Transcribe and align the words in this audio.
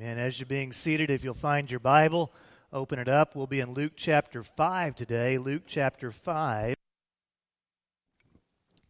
Amen. 0.00 0.16
As 0.16 0.38
you're 0.38 0.46
being 0.46 0.72
seated, 0.72 1.10
if 1.10 1.24
you'll 1.24 1.34
find 1.34 1.68
your 1.68 1.80
Bible, 1.80 2.32
open 2.72 3.00
it 3.00 3.08
up. 3.08 3.34
We'll 3.34 3.48
be 3.48 3.58
in 3.58 3.72
Luke 3.72 3.94
chapter 3.96 4.44
5 4.44 4.94
today. 4.94 5.38
Luke 5.38 5.62
chapter 5.66 6.12
5. 6.12 6.76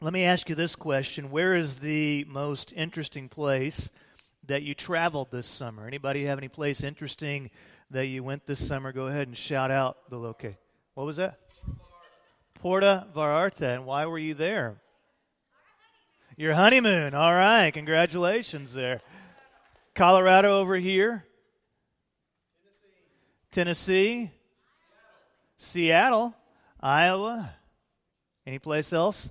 Let 0.03 0.13
me 0.13 0.25
ask 0.25 0.51
you 0.51 0.55
this 0.55 0.77
question 0.77 1.31
Where 1.31 1.55
is 1.55 1.79
the 1.79 2.27
most 2.29 2.75
interesting 2.77 3.31
place 3.31 3.91
that 4.49 4.65
you 4.65 4.75
traveled 4.75 5.31
this 5.31 5.47
summer? 5.47 5.87
Anybody 5.87 6.27
have 6.27 6.37
any 6.37 6.49
place 6.49 6.83
interesting 6.83 7.51
that 7.91 8.09
you 8.09 8.23
went 8.23 8.47
this 8.47 8.67
summer? 8.67 8.93
Go 8.93 9.07
ahead 9.07 9.29
and 9.29 9.37
shout 9.37 9.71
out 9.71 10.11
the 10.11 10.19
location. 10.19 10.59
What 10.93 11.07
was 11.07 11.17
that? 11.17 11.39
Puerto 12.53 13.07
Vallarta. 13.17 13.77
And 13.77 13.87
why 13.87 14.05
were 14.05 14.19
you 14.19 14.35
there? 14.35 14.77
Your 16.37 16.53
honeymoon. 16.53 17.15
All 17.15 17.35
right. 17.35 17.73
Congratulations 17.73 18.75
there. 18.75 19.01
Colorado 19.99 20.61
over 20.61 20.77
here. 20.77 21.25
Tennessee. 23.51 24.31
Seattle. 25.57 26.37
Iowa. 26.81 27.51
Any 28.47 28.61
place 28.61 28.93
else? 28.93 29.29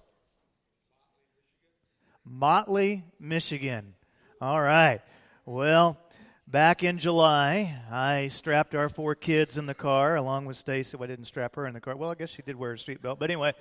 Motley, 2.25 3.05
Michigan. 3.17 3.93
All 4.41 4.61
right. 4.61 4.99
Well, 5.45 5.97
back 6.45 6.83
in 6.83 6.97
July, 6.97 7.73
I 7.89 8.27
strapped 8.27 8.75
our 8.75 8.89
four 8.89 9.15
kids 9.15 9.57
in 9.57 9.67
the 9.67 9.73
car 9.73 10.17
along 10.17 10.47
with 10.47 10.57
Stacy. 10.57 10.97
Well, 10.97 11.05
I 11.05 11.07
didn't 11.07 11.27
strap 11.27 11.55
her 11.55 11.65
in 11.65 11.75
the 11.75 11.79
car. 11.79 11.95
Well, 11.95 12.11
I 12.11 12.15
guess 12.15 12.31
she 12.31 12.41
did 12.41 12.57
wear 12.57 12.73
a 12.73 12.75
seatbelt. 12.75 13.19
But 13.19 13.29
anyway, 13.29 13.53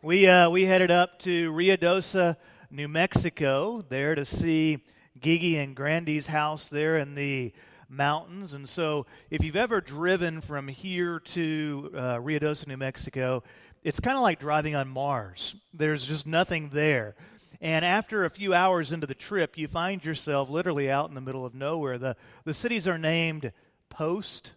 we 0.00 0.26
uh, 0.26 0.48
we 0.48 0.64
headed 0.64 0.90
up 0.90 1.18
to 1.24 1.52
Ruidoso, 1.52 2.36
New 2.70 2.88
Mexico, 2.88 3.84
there 3.86 4.14
to 4.14 4.24
see 4.24 4.82
Gigi 5.20 5.56
and 5.56 5.76
Grandy's 5.76 6.26
house 6.26 6.68
there 6.68 6.98
in 6.98 7.14
the 7.14 7.52
mountains. 7.88 8.54
And 8.54 8.68
so, 8.68 9.06
if 9.30 9.44
you've 9.44 9.56
ever 9.56 9.80
driven 9.80 10.40
from 10.40 10.68
here 10.68 11.20
to 11.20 11.90
uh, 11.94 12.16
Ruidoso, 12.16 12.66
New 12.66 12.76
Mexico, 12.76 13.42
it's 13.82 14.00
kind 14.00 14.16
of 14.16 14.22
like 14.22 14.40
driving 14.40 14.74
on 14.74 14.88
Mars. 14.88 15.54
There's 15.72 16.06
just 16.06 16.26
nothing 16.26 16.70
there. 16.72 17.14
And 17.60 17.84
after 17.84 18.24
a 18.24 18.30
few 18.30 18.52
hours 18.52 18.92
into 18.92 19.06
the 19.06 19.14
trip, 19.14 19.56
you 19.56 19.68
find 19.68 20.04
yourself 20.04 20.50
literally 20.50 20.90
out 20.90 21.08
in 21.08 21.14
the 21.14 21.20
middle 21.20 21.46
of 21.46 21.54
nowhere. 21.54 21.98
The, 21.98 22.16
the 22.44 22.54
cities 22.54 22.88
are 22.88 22.98
named 22.98 23.52
Post 23.88 24.52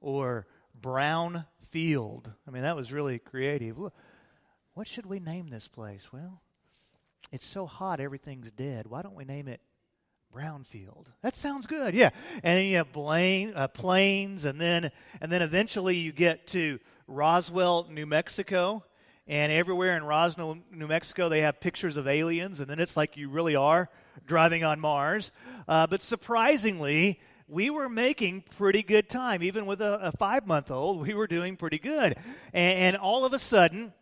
or 0.00 0.46
Brown 0.80 1.46
Field. 1.70 2.30
I 2.46 2.50
mean, 2.50 2.62
that 2.62 2.76
was 2.76 2.92
really 2.92 3.18
creative. 3.18 3.76
What 4.74 4.86
should 4.86 5.06
we 5.06 5.18
name 5.18 5.48
this 5.48 5.66
place? 5.66 6.12
Well, 6.12 6.40
it's 7.32 7.46
so 7.46 7.66
hot, 7.66 8.00
everything's 8.00 8.50
dead. 8.50 8.86
Why 8.86 9.02
don't 9.02 9.14
we 9.14 9.24
name 9.24 9.48
it 9.48 9.60
Brownfield? 10.34 11.06
That 11.22 11.34
sounds 11.34 11.66
good, 11.66 11.94
yeah. 11.94 12.10
And 12.42 12.58
then 12.58 12.64
you 12.66 12.76
have 12.76 12.96
uh, 12.96 13.68
Plains, 13.68 14.44
and 14.44 14.60
then 14.60 14.90
and 15.20 15.30
then 15.30 15.42
eventually 15.42 15.96
you 15.96 16.12
get 16.12 16.46
to 16.48 16.78
Roswell, 17.06 17.86
New 17.90 18.06
Mexico, 18.06 18.84
and 19.26 19.50
everywhere 19.50 19.96
in 19.96 20.04
Roswell, 20.04 20.58
New 20.70 20.86
Mexico, 20.86 21.28
they 21.28 21.40
have 21.40 21.60
pictures 21.60 21.96
of 21.96 22.06
aliens, 22.06 22.60
and 22.60 22.68
then 22.68 22.78
it's 22.78 22.96
like 22.96 23.16
you 23.16 23.30
really 23.30 23.56
are 23.56 23.88
driving 24.26 24.64
on 24.64 24.80
Mars. 24.80 25.32
Uh, 25.66 25.86
but 25.86 26.02
surprisingly, 26.02 27.20
we 27.48 27.70
were 27.70 27.88
making 27.88 28.42
pretty 28.56 28.82
good 28.82 29.08
time. 29.08 29.42
Even 29.42 29.66
with 29.66 29.80
a, 29.80 29.98
a 30.02 30.12
five 30.12 30.46
month 30.46 30.70
old, 30.70 31.00
we 31.06 31.14
were 31.14 31.26
doing 31.26 31.56
pretty 31.56 31.78
good. 31.78 32.16
And, 32.52 32.78
and 32.78 32.96
all 32.96 33.24
of 33.24 33.32
a 33.32 33.38
sudden, 33.38 33.92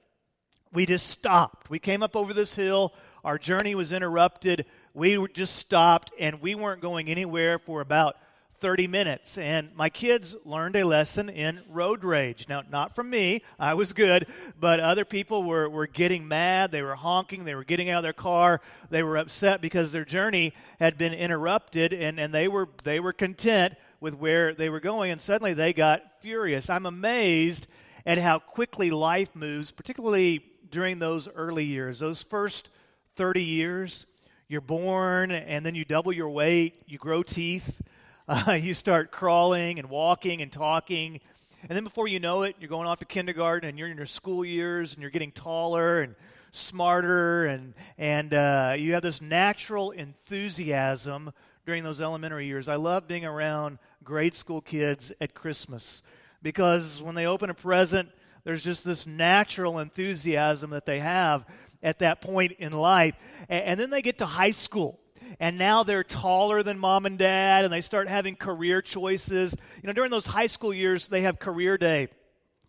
we 0.73 0.86
just 0.86 1.07
stopped. 1.07 1.70
We 1.70 1.79
came 1.79 2.03
up 2.03 2.17
over 2.17 2.33
this 2.33 2.55
hill. 2.55 2.92
Our 3.25 3.39
journey 3.39 3.77
was 3.77 3.92
interrupted. 3.92 4.67
We 4.95 5.25
just 5.28 5.55
stopped, 5.55 6.11
and 6.19 6.41
we 6.41 6.56
weren't 6.56 6.81
going 6.81 7.09
anywhere 7.09 7.61
for 7.61 7.81
about 7.81 8.17
30 8.59 8.89
minutes. 8.89 9.39
And 9.39 9.73
my 9.77 9.91
kids 9.91 10.34
learned 10.45 10.75
a 10.75 10.84
lesson 10.84 11.29
in 11.29 11.61
road 11.69 12.03
rage. 12.03 12.48
Now, 12.48 12.62
not 12.69 12.97
from 12.97 13.11
me, 13.11 13.42
I 13.61 13.75
was 13.75 13.92
good, 13.92 14.27
but 14.58 14.80
other 14.80 15.05
people 15.05 15.45
were, 15.45 15.69
were 15.69 15.86
getting 15.86 16.27
mad. 16.27 16.73
They 16.73 16.83
were 16.83 16.97
honking. 16.97 17.45
They 17.45 17.55
were 17.55 17.63
getting 17.63 17.91
out 17.91 17.98
of 17.98 18.02
their 18.02 18.13
car. 18.13 18.61
They 18.91 19.05
were 19.05 19.17
upset 19.17 19.61
because 19.61 19.92
their 19.92 20.05
journey 20.05 20.52
had 20.80 20.98
been 20.98 21.14
interrupted, 21.14 21.92
and, 21.92 22.18
and 22.18 22.35
they, 22.35 22.48
were, 22.48 22.68
they 22.83 22.98
were 22.98 23.13
content 23.13 23.74
with 24.01 24.17
where 24.17 24.52
they 24.52 24.68
were 24.68 24.80
going. 24.80 25.13
And 25.13 25.20
suddenly 25.20 25.55
they 25.55 25.73
got 25.73 26.02
furious. 26.20 26.68
I'm 26.68 26.86
amazed 26.86 27.68
at 28.05 28.18
how 28.18 28.41
quickly 28.41 28.91
life 28.91 29.36
moves, 29.36 29.70
particularly 29.70 30.45
during 30.70 30.98
those 30.98 31.29
early 31.29 31.64
years, 31.64 32.01
those 32.01 32.24
first 32.24 32.70
30 33.17 33.42
years. 33.42 34.06
You're 34.48 34.61
born, 34.61 35.30
and 35.30 35.64
then 35.64 35.74
you 35.74 35.84
double 35.84 36.12
your 36.12 36.28
weight, 36.28 36.83
you 36.86 36.98
grow 36.98 37.23
teeth 37.23 37.80
uh, 38.28 38.52
you 38.52 38.73
start 38.73 39.11
crawling 39.11 39.78
and 39.78 39.90
walking 39.90 40.42
and 40.42 40.52
talking. 40.52 41.20
And 41.62 41.70
then 41.70 41.84
before 41.84 42.06
you 42.06 42.20
know 42.20 42.42
it, 42.42 42.56
you're 42.61 42.68
going 42.68 42.86
off 42.86 43.00
to 43.00 43.05
kindergarten 43.05 43.68
and 43.68 43.78
you're 43.78 43.89
in 43.89 43.96
your 43.96 44.06
school 44.06 44.45
years 44.45 44.95
and 44.95 45.02
you're 45.02 45.11
getting 45.11 45.33
taller 45.33 46.02
and 46.02 46.14
smarter. 46.52 47.46
And, 47.46 47.74
and 47.98 48.33
uh, 48.33 48.74
you 48.78 48.95
have 48.95 49.02
this 49.02 49.20
natural 49.20 49.90
enthusiasm 49.90 51.33
during 51.67 51.83
those 51.83 52.00
elementary 52.00 52.46
years. 52.46 52.68
I 52.68 52.77
love 52.77 53.08
being 53.08 53.24
around 53.24 53.79
grade 54.05 54.34
school 54.34 54.61
kids 54.61 55.12
at 55.20 55.34
Christmas 55.34 56.02
because 56.42 57.02
when 57.02 57.17
they 57.17 57.27
open 57.27 57.50
a 57.50 57.55
present, 57.55 58.08
there's 58.44 58.62
just 58.62 58.84
this 58.84 59.06
natural 59.06 59.79
enthusiasm 59.79 60.70
that 60.70 60.86
they 60.86 61.00
have 61.00 61.44
at 61.83 61.98
that 62.01 62.20
point 62.20 62.53
in 62.59 62.73
life. 62.73 63.15
And, 63.48 63.79
then 63.79 63.91
they 63.91 64.03
get 64.03 64.19
to 64.19 64.27
high 64.27 64.51
school 64.51 65.01
and 65.41 65.59
now 65.59 65.83
they're 65.83 66.05
taller 66.05 66.63
than 66.63 66.79
mom 66.79 67.07
and 67.07 67.19
dad 67.19 67.65
and 67.65 67.73
they 67.73 67.81
start 67.81 68.09
having 68.09 68.37
career 68.37 68.83
choices. 68.83 69.57
You 69.83 69.87
know, 69.87 69.92
during 69.92 70.11
those 70.11 70.27
high 70.27 70.47
school 70.47 70.73
years, 70.73 71.09
they 71.09 71.23
have 71.23 71.39
career 71.39 71.79
day. 71.79 72.09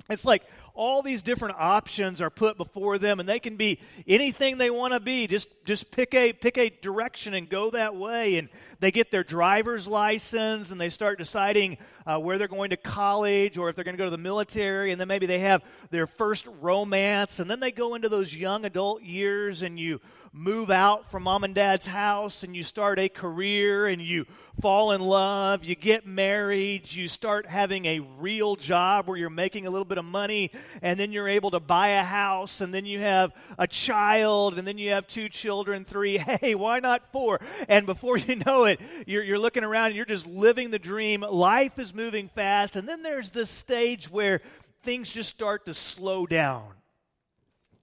It's 0.10 0.26
like 0.26 0.44
all 0.74 1.02
these 1.02 1.22
different 1.22 1.56
options 1.58 2.20
are 2.20 2.30
put 2.30 2.58
before 2.58 2.98
them 2.98 3.20
and 3.20 3.30
they 3.30 3.40
can 3.40 3.56
be 3.56 3.80
anything 4.08 4.58
they 4.58 4.70
want 4.70 4.94
to 4.94 5.00
be 5.00 5.28
just 5.28 5.48
just 5.66 5.92
pick 5.92 6.14
a 6.16 6.34
pick 6.34 6.58
a 6.58 6.70
direction 6.70 7.36
and 7.36 7.48
go 7.48 7.70
that 7.70 7.96
way 7.96 8.38
and 8.38 8.50
they 8.84 8.92
get 8.92 9.12
their 9.12 9.24
driver's 9.24 9.88
license 9.88 10.70
and 10.70 10.82
they 10.82 10.90
start 10.90 11.18
deciding 11.18 11.78
uh, 12.06 12.20
where 12.20 12.38
they're 12.38 12.50
going 12.50 12.72
to 12.72 12.78
college 12.78 13.58
or 13.58 13.70
if 13.70 13.76
they're 13.76 13.86
going 13.86 13.96
to 13.96 13.98
go 13.98 14.04
to 14.04 14.12
the 14.12 14.18
military 14.18 14.92
and 14.92 15.00
then 15.00 15.08
maybe 15.08 15.26
they 15.26 15.40
have 15.40 15.64
their 15.90 16.06
first 16.06 16.48
romance 16.60 17.40
and 17.40 17.50
then 17.50 17.62
they 17.62 17.72
go 17.72 17.96
into 17.96 18.10
those 18.10 18.36
young 18.36 18.66
adult 18.66 19.02
years 19.02 19.62
and 19.62 19.80
you 19.80 20.02
move 20.34 20.70
out 20.70 21.10
from 21.10 21.24
mom 21.24 21.46
and 21.46 21.56
dad's 21.56 21.88
house 21.88 22.44
and 22.44 22.56
you 22.56 22.64
start 22.64 23.00
a 23.00 23.08
career 23.08 23.88
and 23.88 24.02
you 24.02 24.26
fall 24.62 24.92
in 24.92 25.02
love, 25.02 25.64
you 25.64 25.76
get 25.76 26.06
married, 26.06 26.92
you 26.92 27.08
start 27.08 27.46
having 27.48 27.86
a 27.86 28.00
real 28.20 28.56
job 28.56 29.08
where 29.08 29.18
you're 29.18 29.30
making 29.30 29.66
a 29.66 29.70
little 29.70 29.86
bit 29.86 29.98
of 29.98 30.06
money, 30.06 30.52
and 30.82 31.00
then 31.00 31.12
you're 31.12 31.28
able 31.28 31.52
to 31.52 31.60
buy 31.60 31.90
a 31.90 32.04
house, 32.04 32.62
and 32.62 32.74
then 32.74 32.86
you 32.86 33.00
have 33.00 33.34
a 33.58 33.68
child, 33.68 34.58
and 34.58 34.68
then 34.68 34.78
you 34.78 34.92
have 34.92 35.08
two 35.08 35.30
children, 35.30 35.86
three. 35.86 36.22
Hey, 36.44 36.56
why 36.56 36.80
not 36.80 37.12
four? 37.12 37.40
And 37.70 37.86
before 37.86 38.18
you 38.18 38.38
know 38.38 38.66
it, 38.66 38.73
you're, 39.06 39.24
you're 39.24 39.40
looking 39.40 39.64
around 39.64 39.88
and 39.88 39.96
you're 39.96 40.06
just 40.06 40.28
living 40.28 40.72
the 40.72 40.80
dream. 40.80 41.22
Life 41.22 41.80
is 41.80 41.94
moving 41.94 42.30
fast, 42.30 42.76
and 42.76 42.88
then 42.88 43.04
there's 43.04 43.32
this 43.32 43.50
stage 43.50 44.10
where 44.10 44.42
things 44.84 45.12
just 45.12 45.30
start 45.30 45.66
to 45.66 45.74
slow 45.74 46.26
down 46.26 46.74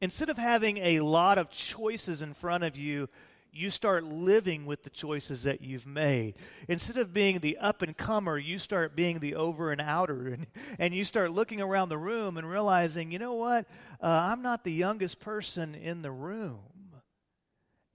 instead 0.00 0.30
of 0.30 0.38
having 0.38 0.78
a 0.78 1.00
lot 1.00 1.38
of 1.38 1.50
choices 1.50 2.22
in 2.22 2.34
front 2.34 2.64
of 2.64 2.76
you, 2.76 3.08
you 3.52 3.68
start 3.68 4.04
living 4.04 4.64
with 4.64 4.84
the 4.84 4.90
choices 4.90 5.42
that 5.42 5.60
you've 5.60 5.86
made. 5.86 6.34
Instead 6.68 6.96
of 6.96 7.12
being 7.12 7.40
the 7.40 7.58
up 7.58 7.82
and 7.82 7.96
comer, 7.96 8.38
you 8.38 8.58
start 8.58 8.94
being 8.94 9.18
the 9.18 9.34
over 9.34 9.72
and 9.72 9.80
outer. 9.80 10.28
And, 10.28 10.46
and 10.78 10.94
you 10.94 11.04
start 11.04 11.32
looking 11.32 11.60
around 11.60 11.88
the 11.88 11.98
room 11.98 12.36
and 12.36 12.48
realizing, 12.48 13.10
you 13.10 13.18
know 13.18 13.34
what? 13.34 13.66
Uh, 14.00 14.06
I'm 14.06 14.42
not 14.42 14.64
the 14.64 14.72
youngest 14.72 15.20
person 15.20 15.74
in 15.74 16.02
the 16.02 16.12
room. 16.12 16.60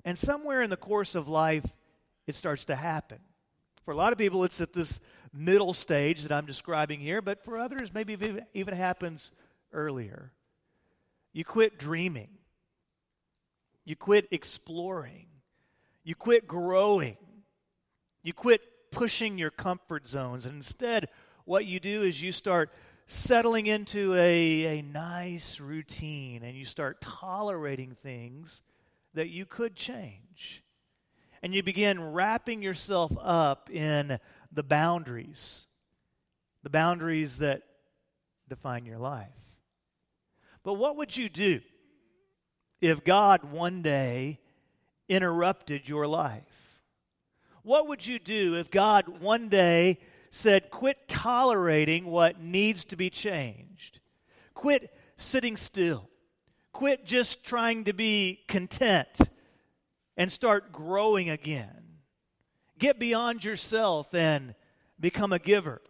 And 0.03 0.17
somewhere 0.17 0.62
in 0.62 0.69
the 0.69 0.77
course 0.77 1.16
of 1.16 1.27
life, 1.27 1.66
it 2.28 2.36
starts 2.36 2.66
to 2.66 2.75
happen. 2.75 3.19
For 3.84 3.91
a 3.91 3.95
lot 3.95 4.12
of 4.12 4.18
people, 4.18 4.44
it's 4.44 4.62
at 4.62 4.74
this 4.74 5.00
middle 5.31 5.74
stage 5.74 6.24
that 6.24 6.31
I'm 6.31 6.45
describing 6.45 7.00
here, 7.00 7.22
but 7.22 7.44
for 7.44 7.57
others, 7.57 7.94
maybe 7.94 8.13
it 8.13 8.48
even 8.54 8.74
happens 8.74 9.31
earlier. 9.72 10.31
You 11.33 11.45
quit 11.45 11.77
dreaming. 11.77 12.30
You 13.83 13.95
quit 13.95 14.27
exploring. 14.31 15.27
You 16.04 16.16
quit 16.16 16.48
growing. 16.48 17.18
You 18.24 18.33
quit 18.33 18.62
pushing 18.89 19.38
your 19.38 19.51
comfort 19.51 20.07
zones. 20.07 20.45
And 20.45 20.56
instead, 20.56 21.10
what 21.45 21.66
you 21.66 21.80
do 21.80 22.01
is 22.01 22.21
you 22.21 22.31
start 22.31 22.71
settling 23.06 23.68
into 23.68 24.16
a, 24.16 24.80
a 24.80 24.81
nice 24.81 25.60
routine 25.60 26.42
and 26.44 26.57
you 26.57 26.66
start 26.66 27.01
tolerating 27.01 27.92
things 27.92 28.63
that 29.13 29.30
you 29.30 29.45
could 29.45 29.75
change. 29.75 30.63
And 31.45 31.53
you 31.53 31.62
begin 31.62 32.01
wrapping 32.12 32.63
yourself 32.63 33.12
up 33.21 33.69
in 33.69 34.18
the 34.51 34.63
boundaries, 34.63 35.68
the 36.63 36.71
boundaries 36.71 37.38
that 37.38 37.62
define 38.50 38.83
your 38.88 38.97
life. 38.97 39.27
But 40.63 40.74
what 40.74 40.95
would 40.97 41.15
you 41.15 41.30
do 41.30 41.62
if 42.81 43.03
God 43.03 43.44
one 43.44 43.83
day 43.83 44.39
interrupted 45.07 45.88
your 45.88 46.07
life? 46.07 46.80
What 47.62 47.89
would 47.89 48.07
you 48.07 48.18
do 48.18 48.56
if 48.56 48.71
God 48.71 49.21
one 49.21 49.47
day 49.47 50.00
said, 50.31 50.71
Quit 50.71 51.07
tolerating 51.07 52.06
what 52.06 52.42
needs 52.42 52.86
to 52.86 52.95
be 52.95 53.12
changed? 53.12 54.00
Quit 54.56 54.92
sitting 55.15 55.57
still. 55.57 56.09
Quit 56.74 57.06
just 57.06 57.45
trying 57.45 57.83
to 57.83 57.94
be 57.94 58.39
content 58.47 59.19
and 60.17 60.31
start 60.31 60.71
growing 60.71 61.29
again. 61.29 61.83
Get 62.77 63.00
beyond 63.00 63.44
yourself 63.44 64.13
and 64.13 64.56
become 65.00 65.33
a 65.33 65.39
giver. 65.39 65.81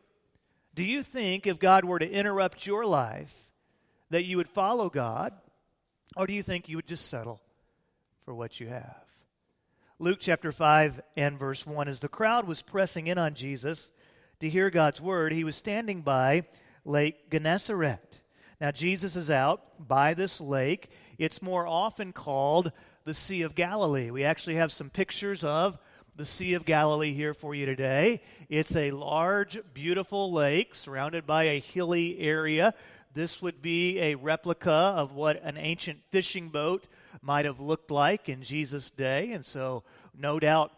Do 0.73 0.83
you 0.83 1.03
think 1.03 1.47
if 1.47 1.59
God 1.59 1.85
were 1.85 1.99
to 1.99 2.09
interrupt 2.09 2.67
your 2.67 2.85
life 2.85 3.33
that 4.09 4.25
you 4.25 4.37
would 4.37 4.49
follow 4.49 4.89
God, 4.89 5.33
or 6.15 6.27
do 6.27 6.33
you 6.33 6.43
think 6.43 6.69
you 6.69 6.77
would 6.77 6.87
just 6.87 7.09
settle 7.09 7.41
for 8.23 8.35
what 8.35 8.59
you 8.59 8.67
have? 8.67 9.05
Luke 9.97 10.17
chapter 10.19 10.51
5 10.51 11.01
and 11.15 11.39
verse 11.39 11.65
1 11.65 11.87
As 11.87 12.01
the 12.01 12.09
crowd 12.09 12.45
was 12.47 12.61
pressing 12.61 13.07
in 13.07 13.17
on 13.17 13.33
Jesus 13.33 13.91
to 14.41 14.49
hear 14.49 14.69
God's 14.69 14.99
word, 14.99 15.31
he 15.31 15.45
was 15.45 15.55
standing 15.55 16.01
by 16.01 16.43
Lake 16.83 17.31
Gennesaret. 17.31 18.21
Now, 18.59 18.71
Jesus 18.71 19.15
is 19.15 19.29
out 19.29 19.87
by 19.87 20.13
this 20.13 20.39
lake. 20.39 20.89
It's 21.17 21.41
more 21.41 21.65
often 21.67 22.13
called 22.13 22.71
the 23.05 23.13
Sea 23.13 23.43
of 23.43 23.53
Galilee. 23.53 24.09
We 24.09 24.23
actually 24.23 24.55
have 24.55 24.71
some 24.71 24.89
pictures 24.89 25.43
of 25.43 25.77
the 26.15 26.25
Sea 26.25 26.55
of 26.55 26.65
Galilee 26.65 27.13
here 27.13 27.35
for 27.35 27.53
you 27.53 27.67
today. 27.67 28.19
It's 28.49 28.75
a 28.75 28.89
large, 28.89 29.59
beautiful 29.75 30.31
lake 30.31 30.73
surrounded 30.73 31.27
by 31.27 31.43
a 31.43 31.59
hilly 31.59 32.17
area. 32.17 32.73
This 33.13 33.43
would 33.43 33.61
be 33.61 33.99
a 33.99 34.15
replica 34.15 34.71
of 34.71 35.13
what 35.13 35.39
an 35.43 35.55
ancient 35.55 35.99
fishing 36.09 36.49
boat 36.49 36.87
might 37.21 37.45
have 37.45 37.59
looked 37.59 37.91
like 37.91 38.27
in 38.27 38.41
Jesus' 38.41 38.89
day. 38.89 39.33
And 39.33 39.45
so, 39.45 39.83
no 40.17 40.39
doubt, 40.39 40.71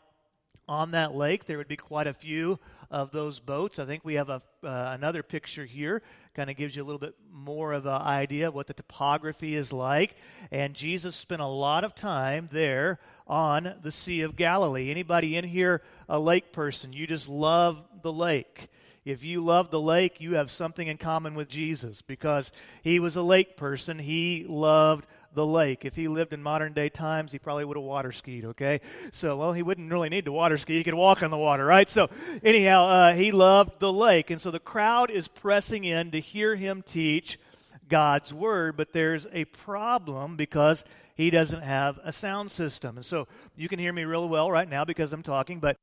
on 0.68 0.92
that 0.92 1.16
lake, 1.16 1.46
there 1.46 1.58
would 1.58 1.70
be 1.70 1.78
quite 1.78 2.08
a 2.08 2.14
few 2.14 2.60
of 2.90 3.12
those 3.12 3.40
boats. 3.40 3.80
I 3.80 3.86
think 3.86 4.06
we 4.06 4.16
have 4.16 4.30
a, 4.30 4.42
uh, 4.64 4.92
another 4.94 5.24
picture 5.24 5.66
here, 5.66 6.02
kind 6.34 6.50
of 6.50 6.56
gives 6.56 6.76
you 6.76 6.84
a 6.84 6.86
little 6.86 7.00
bit 7.00 7.16
more 7.32 7.74
of 7.74 7.86
an 7.86 8.02
idea 8.02 8.48
of 8.48 8.56
what 8.56 8.68
the 8.68 8.74
topography 8.74 9.56
is 9.56 9.74
like. 9.74 10.16
And 10.52 10.74
Jesus 10.74 11.16
spent 11.16 11.42
a 11.42 11.48
lot 11.48 11.84
of 11.84 11.96
time 11.96 12.50
there 12.52 13.00
on 13.28 13.76
the 13.82 13.92
Sea 13.92 14.22
of 14.22 14.36
Galilee. 14.36 14.92
Anybody 14.92 15.36
in 15.36 15.44
here 15.44 15.82
a 16.08 16.20
lake 16.20 16.52
person? 16.52 16.94
You 16.94 17.08
just 17.08 17.28
love 17.28 17.84
the 18.02 18.14
lake. 18.14 18.70
If 19.04 19.24
you 19.24 19.40
love 19.40 19.72
the 19.72 19.80
lake, 19.80 20.20
you 20.20 20.36
have 20.36 20.52
something 20.52 20.86
in 20.86 20.98
common 20.98 21.34
with 21.34 21.48
Jesus 21.48 22.02
because 22.02 22.52
he 22.84 23.00
was 23.00 23.16
a 23.16 23.22
lake 23.22 23.56
person. 23.56 24.00
He 24.00 24.46
loved 24.48 25.08
the 25.38 25.46
lake. 25.46 25.86
If 25.86 25.96
he 25.96 26.08
lived 26.08 26.34
in 26.34 26.42
modern 26.42 26.74
day 26.74 26.90
times, 26.90 27.32
he 27.32 27.38
probably 27.38 27.64
would 27.64 27.78
have 27.78 27.84
water 27.84 28.12
skied, 28.12 28.44
okay? 28.44 28.82
So, 29.12 29.38
well, 29.38 29.54
he 29.54 29.62
wouldn't 29.62 29.92
really 29.92 30.10
need 30.10 30.26
to 30.26 30.32
water 30.32 30.58
ski. 30.58 30.78
He 30.78 30.84
could 30.84 30.96
walk 30.96 31.22
on 31.22 31.30
the 31.30 31.38
water, 31.38 31.64
right? 31.64 31.88
So, 31.88 32.10
anyhow, 32.44 32.86
uh, 32.86 33.14
he 33.14 33.32
loved 33.32 33.80
the 33.80 33.94
lake. 33.94 34.32
And 34.32 34.42
so 34.42 34.50
the 34.50 34.60
crowd 34.60 35.12
is 35.12 35.28
pressing 35.28 35.86
in 35.86 36.10
to 36.12 36.20
hear 36.20 36.56
him 36.56 36.82
teach 36.82 37.40
God's 37.88 38.34
word, 38.34 38.76
but 38.76 38.94
there's 38.94 39.28
a 39.32 39.46
problem 39.46 40.36
because 40.36 40.84
he 41.16 41.30
doesn't 41.30 41.62
have 41.62 42.00
a 42.04 42.12
sound 42.12 42.50
system. 42.50 42.98
And 42.98 43.06
so 43.06 43.28
you 43.56 43.70
can 43.70 43.78
hear 43.78 43.94
me 43.94 44.06
real 44.06 44.28
well 44.28 44.50
right 44.52 44.68
now 44.68 44.86
because 44.86 45.14
I'm 45.14 45.24
talking, 45.24 45.60
but 45.60 45.78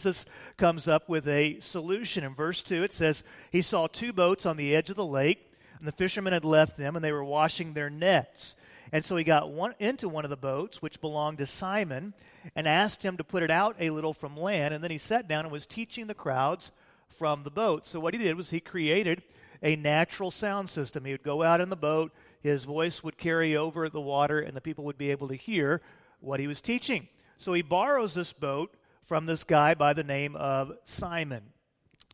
Jesus 0.00 0.24
comes 0.56 0.88
up 0.88 1.10
with 1.10 1.28
a 1.28 1.60
solution. 1.60 2.24
In 2.24 2.34
verse 2.34 2.62
2, 2.62 2.84
it 2.84 2.92
says, 2.94 3.22
He 3.52 3.60
saw 3.60 3.86
two 3.86 4.14
boats 4.14 4.46
on 4.46 4.56
the 4.56 4.74
edge 4.74 4.88
of 4.88 4.96
the 4.96 5.04
lake, 5.04 5.46
and 5.78 5.86
the 5.86 5.92
fishermen 5.92 6.32
had 6.32 6.42
left 6.42 6.78
them, 6.78 6.96
and 6.96 7.04
they 7.04 7.12
were 7.12 7.22
washing 7.22 7.74
their 7.74 7.90
nets. 7.90 8.54
And 8.92 9.04
so 9.04 9.14
he 9.16 9.24
got 9.24 9.50
one, 9.50 9.74
into 9.78 10.08
one 10.08 10.24
of 10.24 10.30
the 10.30 10.38
boats, 10.38 10.80
which 10.80 11.02
belonged 11.02 11.36
to 11.36 11.44
Simon, 11.44 12.14
and 12.56 12.66
asked 12.66 13.04
him 13.04 13.18
to 13.18 13.24
put 13.24 13.42
it 13.42 13.50
out 13.50 13.76
a 13.78 13.90
little 13.90 14.14
from 14.14 14.40
land. 14.40 14.72
And 14.72 14.82
then 14.82 14.90
he 14.90 14.96
sat 14.96 15.28
down 15.28 15.44
and 15.44 15.52
was 15.52 15.66
teaching 15.66 16.06
the 16.06 16.14
crowds 16.14 16.72
from 17.10 17.42
the 17.42 17.50
boat. 17.50 17.86
So 17.86 18.00
what 18.00 18.14
he 18.14 18.24
did 18.24 18.38
was 18.38 18.48
he 18.48 18.60
created 18.60 19.22
a 19.62 19.76
natural 19.76 20.30
sound 20.30 20.70
system. 20.70 21.04
He 21.04 21.12
would 21.12 21.22
go 21.22 21.42
out 21.42 21.60
in 21.60 21.68
the 21.68 21.76
boat, 21.76 22.10
his 22.42 22.64
voice 22.64 23.04
would 23.04 23.18
carry 23.18 23.54
over 23.54 23.90
the 23.90 24.00
water, 24.00 24.40
and 24.40 24.56
the 24.56 24.62
people 24.62 24.84
would 24.84 24.96
be 24.96 25.10
able 25.10 25.28
to 25.28 25.34
hear 25.34 25.82
what 26.20 26.40
he 26.40 26.46
was 26.46 26.62
teaching. 26.62 27.08
So 27.36 27.52
he 27.52 27.60
borrows 27.60 28.14
this 28.14 28.32
boat 28.32 28.74
from 29.06 29.26
this 29.26 29.44
guy 29.44 29.74
by 29.74 29.92
the 29.92 30.04
name 30.04 30.36
of 30.36 30.72
Simon. 30.84 31.42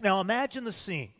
Now 0.01 0.21
imagine 0.21 0.65
the 0.65 0.73
scene. 0.73 1.11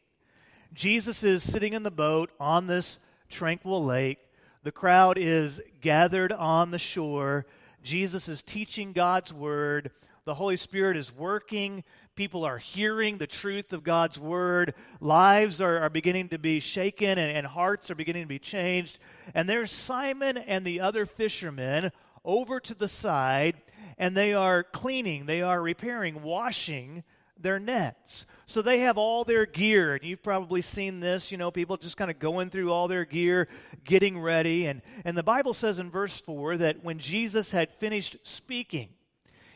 Jesus 0.75 1.23
is 1.23 1.43
sitting 1.43 1.73
in 1.73 1.83
the 1.83 1.91
boat 1.91 2.31
on 2.39 2.67
this 2.67 2.99
tranquil 3.29 3.85
lake. 3.85 4.19
The 4.63 4.73
crowd 4.73 5.17
is 5.19 5.61
gathered 5.81 6.33
on 6.33 6.71
the 6.71 6.79
shore. 6.79 7.47
Jesus 7.83 8.29
is 8.29 8.43
teaching 8.43 8.93
God's 8.93 9.33
word. 9.33 9.91
The 10.25 10.35
Holy 10.35 10.57
Spirit 10.57 10.97
is 10.97 11.15
working. 11.15 11.85
People 12.17 12.45
are 12.45 12.59
hearing 12.59 13.19
the 13.19 13.27
truth 13.27 13.73
of 13.73 13.85
God's 13.85 14.19
word. 14.19 14.75
Lives 15.01 15.61
are, 15.61 15.79
are 15.79 15.91
beginning 15.91 16.31
to 16.31 16.39
be 16.39 16.61
shaken 16.61 17.19
and, 17.19 17.37
and 17.37 17.47
hearts 17.47 17.91
are 17.91 17.95
beginning 17.95 18.25
to 18.25 18.29
be 18.29 18.39
changed. 18.39 18.99
And 19.35 19.49
there's 19.49 19.71
Simon 19.71 20.37
and 20.37 20.65
the 20.65 20.81
other 20.81 21.07
fishermen 21.07 21.93
over 22.25 22.59
to 22.59 22.75
the 22.75 22.89
side 22.89 23.55
and 23.99 24.17
they 24.17 24.35
are 24.35 24.63
cleaning, 24.63 25.27
they 25.27 25.43
are 25.43 25.61
repairing, 25.61 26.23
washing 26.23 27.03
their 27.39 27.59
nets. 27.59 28.27
So 28.47 28.63
they 28.63 28.81
have 28.81 28.97
all 28.99 29.25
their 29.25 29.47
gear, 29.47 29.95
and 29.95 30.05
you've 30.05 30.23
probably 30.23 30.63
seen 30.63 31.01
this, 31.01 31.31
you 31.31 31.39
know, 31.39 31.51
people 31.51 31.77
just 31.77 31.97
kind 31.97 32.11
of 32.11 32.19
going 32.19 32.51
through 32.51 32.73
all 32.73 32.89
their 32.89 33.05
gear, 33.05 33.49
getting 33.85 34.19
ready. 34.19 34.67
And, 34.67 34.83
and 35.05 35.17
the 35.17 35.23
Bible 35.23 35.53
says 35.53 35.79
in 35.79 35.91
verse 35.91 36.21
4 36.21 36.59
that 36.59 36.85
when 36.85 36.99
Jesus 36.99 37.51
had 37.51 37.71
finished 37.75 38.27
speaking, 38.27 38.89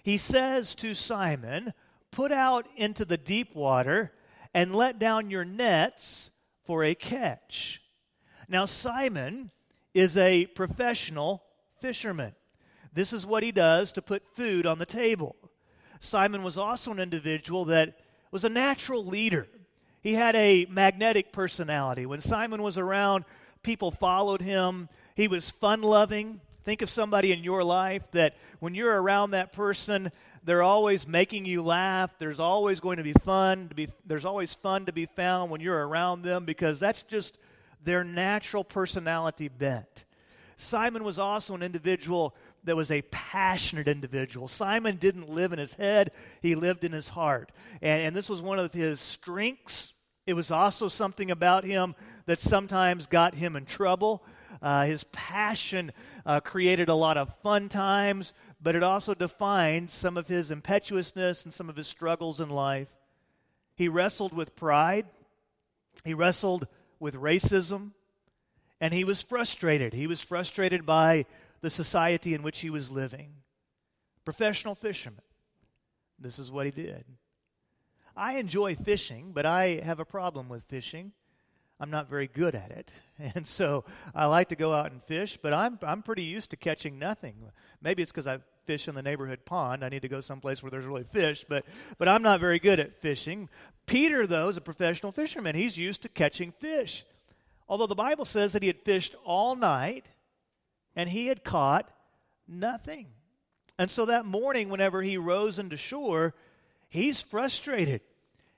he 0.02 0.16
says 0.16 0.74
to 0.76 0.94
Simon, 0.94 1.72
Put 2.10 2.32
out 2.32 2.66
into 2.76 3.04
the 3.04 3.16
deep 3.16 3.54
water 3.54 4.12
and 4.52 4.74
let 4.74 4.98
down 4.98 5.30
your 5.30 5.44
nets 5.44 6.30
for 6.64 6.82
a 6.82 6.94
catch. 6.94 7.82
Now, 8.48 8.66
Simon 8.66 9.52
is 9.94 10.16
a 10.16 10.46
professional 10.46 11.44
fisherman. 11.80 12.34
This 12.92 13.12
is 13.12 13.24
what 13.24 13.42
he 13.42 13.52
does 13.52 13.92
to 13.92 14.02
put 14.02 14.26
food 14.34 14.66
on 14.66 14.78
the 14.78 14.86
table. 14.86 15.36
Simon 16.00 16.42
was 16.42 16.58
also 16.58 16.90
an 16.92 16.98
individual 16.98 17.66
that 17.66 17.98
was 18.30 18.44
a 18.44 18.48
natural 18.48 19.04
leader. 19.04 19.46
He 20.02 20.14
had 20.14 20.34
a 20.34 20.66
magnetic 20.70 21.32
personality. 21.32 22.06
When 22.06 22.20
Simon 22.20 22.62
was 22.62 22.78
around, 22.78 23.24
people 23.62 23.90
followed 23.90 24.40
him. 24.40 24.88
He 25.14 25.28
was 25.28 25.50
fun 25.50 25.82
loving. 25.82 26.40
Think 26.64 26.82
of 26.82 26.90
somebody 26.90 27.32
in 27.32 27.44
your 27.44 27.62
life 27.62 28.10
that 28.12 28.34
when 28.60 28.74
you're 28.74 29.00
around 29.00 29.32
that 29.32 29.52
person, 29.52 30.10
they're 30.44 30.62
always 30.62 31.06
making 31.06 31.44
you 31.44 31.62
laugh. 31.62 32.10
There's 32.18 32.40
always 32.40 32.80
going 32.80 32.96
to 32.96 33.02
be 33.02 33.12
fun 33.12 33.68
to 33.68 33.74
be 33.74 33.88
there's 34.06 34.24
always 34.24 34.54
fun 34.54 34.86
to 34.86 34.92
be 34.92 35.06
found 35.06 35.50
when 35.50 35.60
you're 35.60 35.86
around 35.86 36.22
them 36.22 36.44
because 36.44 36.80
that's 36.80 37.02
just 37.02 37.38
their 37.84 38.04
natural 38.04 38.64
personality 38.64 39.48
bent. 39.48 40.04
Simon 40.56 41.04
was 41.04 41.18
also 41.18 41.54
an 41.54 41.62
individual 41.62 42.34
that 42.64 42.76
was 42.76 42.90
a 42.90 43.02
passionate 43.02 43.88
individual. 43.88 44.48
Simon 44.48 44.96
didn't 44.96 45.28
live 45.28 45.52
in 45.52 45.58
his 45.58 45.74
head, 45.74 46.10
he 46.40 46.54
lived 46.54 46.84
in 46.84 46.92
his 46.92 47.08
heart. 47.08 47.52
And, 47.82 48.02
and 48.02 48.16
this 48.16 48.28
was 48.28 48.42
one 48.42 48.58
of 48.58 48.72
his 48.72 49.00
strengths. 49.00 49.94
It 50.26 50.34
was 50.34 50.50
also 50.50 50.88
something 50.88 51.30
about 51.30 51.64
him 51.64 51.94
that 52.26 52.40
sometimes 52.40 53.06
got 53.06 53.34
him 53.34 53.56
in 53.56 53.64
trouble. 53.64 54.22
Uh, 54.62 54.84
his 54.84 55.04
passion 55.04 55.92
uh, 56.26 56.40
created 56.40 56.88
a 56.88 56.94
lot 56.94 57.16
of 57.16 57.34
fun 57.42 57.68
times, 57.68 58.34
but 58.60 58.76
it 58.76 58.82
also 58.82 59.14
defined 59.14 59.90
some 59.90 60.16
of 60.16 60.26
his 60.26 60.50
impetuousness 60.50 61.44
and 61.44 61.52
some 61.52 61.68
of 61.68 61.76
his 61.76 61.88
struggles 61.88 62.40
in 62.40 62.50
life. 62.50 62.88
He 63.74 63.88
wrestled 63.88 64.34
with 64.34 64.54
pride, 64.54 65.06
he 66.04 66.12
wrestled 66.12 66.66
with 66.98 67.14
racism, 67.14 67.92
and 68.80 68.92
he 68.92 69.04
was 69.04 69.22
frustrated. 69.22 69.94
He 69.94 70.06
was 70.06 70.20
frustrated 70.20 70.84
by 70.84 71.26
the 71.60 71.70
society 71.70 72.34
in 72.34 72.42
which 72.42 72.60
he 72.60 72.70
was 72.70 72.90
living. 72.90 73.34
Professional 74.24 74.74
fisherman. 74.74 75.24
This 76.18 76.38
is 76.38 76.50
what 76.50 76.66
he 76.66 76.72
did. 76.72 77.04
I 78.16 78.38
enjoy 78.38 78.74
fishing, 78.74 79.32
but 79.32 79.46
I 79.46 79.80
have 79.82 80.00
a 80.00 80.04
problem 80.04 80.48
with 80.48 80.64
fishing. 80.64 81.12
I'm 81.78 81.90
not 81.90 82.10
very 82.10 82.28
good 82.28 82.54
at 82.54 82.70
it. 82.70 82.92
And 83.34 83.46
so 83.46 83.84
I 84.14 84.24
like 84.24 84.48
to 84.48 84.56
go 84.56 84.72
out 84.72 84.92
and 84.92 85.02
fish, 85.02 85.38
but 85.42 85.52
I'm, 85.52 85.78
I'm 85.82 86.02
pretty 86.02 86.22
used 86.22 86.48
to 86.50 86.56
catching 86.56 86.98
nothing. 86.98 87.34
Maybe 87.82 88.02
it's 88.02 88.10
because 88.10 88.26
I 88.26 88.38
fish 88.64 88.88
in 88.88 88.94
the 88.94 89.02
neighborhood 89.02 89.44
pond. 89.44 89.84
I 89.84 89.90
need 89.90 90.00
to 90.00 90.08
go 90.08 90.22
someplace 90.22 90.62
where 90.62 90.70
there's 90.70 90.86
really 90.86 91.04
fish, 91.04 91.44
but, 91.46 91.66
but 91.98 92.08
I'm 92.08 92.22
not 92.22 92.40
very 92.40 92.58
good 92.58 92.80
at 92.80 93.02
fishing. 93.02 93.50
Peter, 93.84 94.26
though, 94.26 94.48
is 94.48 94.56
a 94.56 94.62
professional 94.62 95.12
fisherman. 95.12 95.54
He's 95.54 95.76
used 95.76 96.00
to 96.00 96.08
catching 96.08 96.52
fish. 96.52 97.04
Although 97.68 97.88
the 97.88 97.94
Bible 97.94 98.24
says 98.24 98.54
that 98.54 98.62
he 98.62 98.68
had 98.68 98.80
fished 98.80 99.14
all 99.22 99.54
night 99.54 100.06
and 100.96 101.08
he 101.08 101.26
had 101.26 101.44
caught 101.44 101.90
nothing. 102.48 103.08
And 103.78 103.90
so 103.90 104.06
that 104.06 104.26
morning, 104.26 104.68
whenever 104.68 105.02
he 105.02 105.16
rose 105.16 105.58
into 105.58 105.76
shore, 105.76 106.34
he's 106.88 107.22
frustrated. 107.22 108.02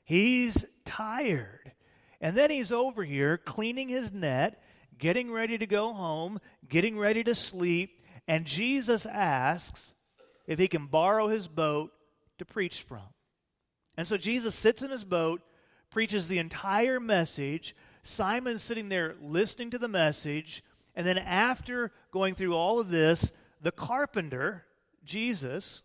He's 0.04 0.64
tired. 0.84 1.72
And 2.20 2.36
then 2.36 2.50
he's 2.50 2.72
over 2.72 3.04
here 3.04 3.38
cleaning 3.38 3.88
his 3.88 4.12
net, 4.12 4.62
getting 4.98 5.30
ready 5.30 5.58
to 5.58 5.66
go 5.66 5.92
home, 5.92 6.40
getting 6.68 6.98
ready 6.98 7.24
to 7.24 7.34
sleep, 7.34 8.00
and 8.28 8.44
Jesus 8.44 9.06
asks 9.06 9.94
if 10.46 10.58
he 10.58 10.68
can 10.68 10.86
borrow 10.86 11.28
his 11.28 11.48
boat 11.48 11.92
to 12.38 12.44
preach 12.44 12.82
from. 12.82 13.02
And 13.96 14.06
so 14.06 14.16
Jesus 14.16 14.54
sits 14.54 14.82
in 14.82 14.90
his 14.90 15.04
boat, 15.04 15.42
preaches 15.90 16.28
the 16.28 16.38
entire 16.38 16.98
message. 16.98 17.76
Simon's 18.02 18.62
sitting 18.62 18.88
there 18.88 19.16
listening 19.20 19.70
to 19.70 19.78
the 19.78 19.88
message. 19.88 20.64
And 20.94 21.06
then, 21.06 21.18
after 21.18 21.90
going 22.10 22.34
through 22.34 22.54
all 22.54 22.78
of 22.78 22.90
this, 22.90 23.32
the 23.60 23.72
carpenter, 23.72 24.64
Jesus, 25.04 25.82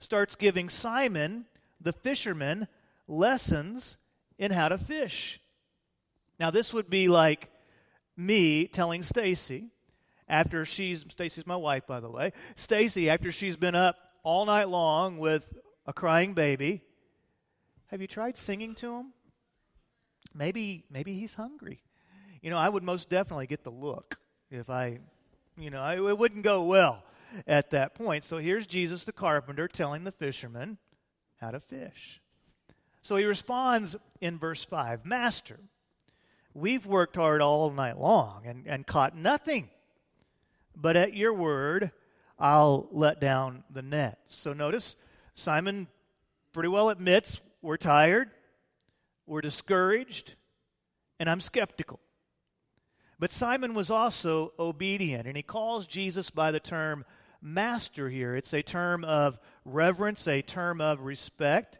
starts 0.00 0.34
giving 0.34 0.68
Simon, 0.68 1.46
the 1.80 1.92
fisherman, 1.92 2.66
lessons 3.06 3.96
in 4.38 4.50
how 4.50 4.68
to 4.68 4.78
fish. 4.78 5.40
Now, 6.40 6.50
this 6.50 6.72
would 6.74 6.90
be 6.90 7.08
like 7.08 7.50
me 8.16 8.66
telling 8.66 9.02
Stacy, 9.02 9.68
after 10.28 10.64
she's, 10.64 11.04
Stacy's 11.08 11.46
my 11.46 11.56
wife, 11.56 11.86
by 11.86 12.00
the 12.00 12.10
way, 12.10 12.32
Stacy, 12.56 13.08
after 13.08 13.32
she's 13.32 13.56
been 13.56 13.74
up 13.74 13.96
all 14.22 14.44
night 14.44 14.68
long 14.68 15.18
with 15.18 15.46
a 15.86 15.92
crying 15.92 16.34
baby, 16.34 16.82
have 17.86 18.00
you 18.00 18.06
tried 18.06 18.36
singing 18.36 18.74
to 18.76 18.94
him? 18.94 19.12
Maybe, 20.34 20.84
maybe 20.90 21.14
he's 21.14 21.34
hungry. 21.34 21.82
You 22.42 22.50
know, 22.50 22.58
I 22.58 22.68
would 22.68 22.82
most 22.82 23.08
definitely 23.08 23.46
get 23.46 23.64
the 23.64 23.70
look 23.70 24.18
if 24.50 24.70
I, 24.70 24.98
you 25.56 25.70
know, 25.70 25.82
I, 25.82 25.96
it 25.96 26.18
wouldn't 26.18 26.42
go 26.42 26.64
well 26.64 27.02
at 27.46 27.70
that 27.70 27.94
point. 27.94 28.24
So 28.24 28.38
here's 28.38 28.66
Jesus 28.66 29.04
the 29.04 29.12
carpenter 29.12 29.68
telling 29.68 30.04
the 30.04 30.12
fisherman 30.12 30.78
how 31.40 31.50
to 31.50 31.60
fish. 31.60 32.20
So 33.02 33.16
he 33.16 33.24
responds 33.24 33.96
in 34.20 34.38
verse 34.38 34.64
5 34.64 35.04
Master, 35.04 35.58
we've 36.54 36.86
worked 36.86 37.16
hard 37.16 37.40
all 37.40 37.70
night 37.70 37.98
long 37.98 38.42
and, 38.46 38.66
and 38.66 38.86
caught 38.86 39.16
nothing. 39.16 39.70
But 40.74 40.96
at 40.96 41.14
your 41.14 41.32
word, 41.32 41.90
I'll 42.38 42.88
let 42.92 43.20
down 43.20 43.64
the 43.70 43.82
nets. 43.82 44.36
So 44.36 44.52
notice 44.52 44.96
Simon 45.34 45.88
pretty 46.52 46.68
well 46.68 46.88
admits 46.88 47.40
we're 47.62 47.76
tired, 47.76 48.30
we're 49.26 49.40
discouraged, 49.40 50.36
and 51.18 51.28
I'm 51.28 51.40
skeptical. 51.40 51.98
But 53.18 53.32
Simon 53.32 53.74
was 53.74 53.90
also 53.90 54.52
obedient, 54.58 55.26
and 55.26 55.36
he 55.36 55.42
calls 55.42 55.86
Jesus 55.86 56.30
by 56.30 56.52
the 56.52 56.60
term 56.60 57.04
master 57.42 58.08
here. 58.08 58.36
It's 58.36 58.52
a 58.52 58.62
term 58.62 59.04
of 59.04 59.38
reverence, 59.64 60.26
a 60.28 60.42
term 60.42 60.80
of 60.80 61.00
respect. 61.00 61.78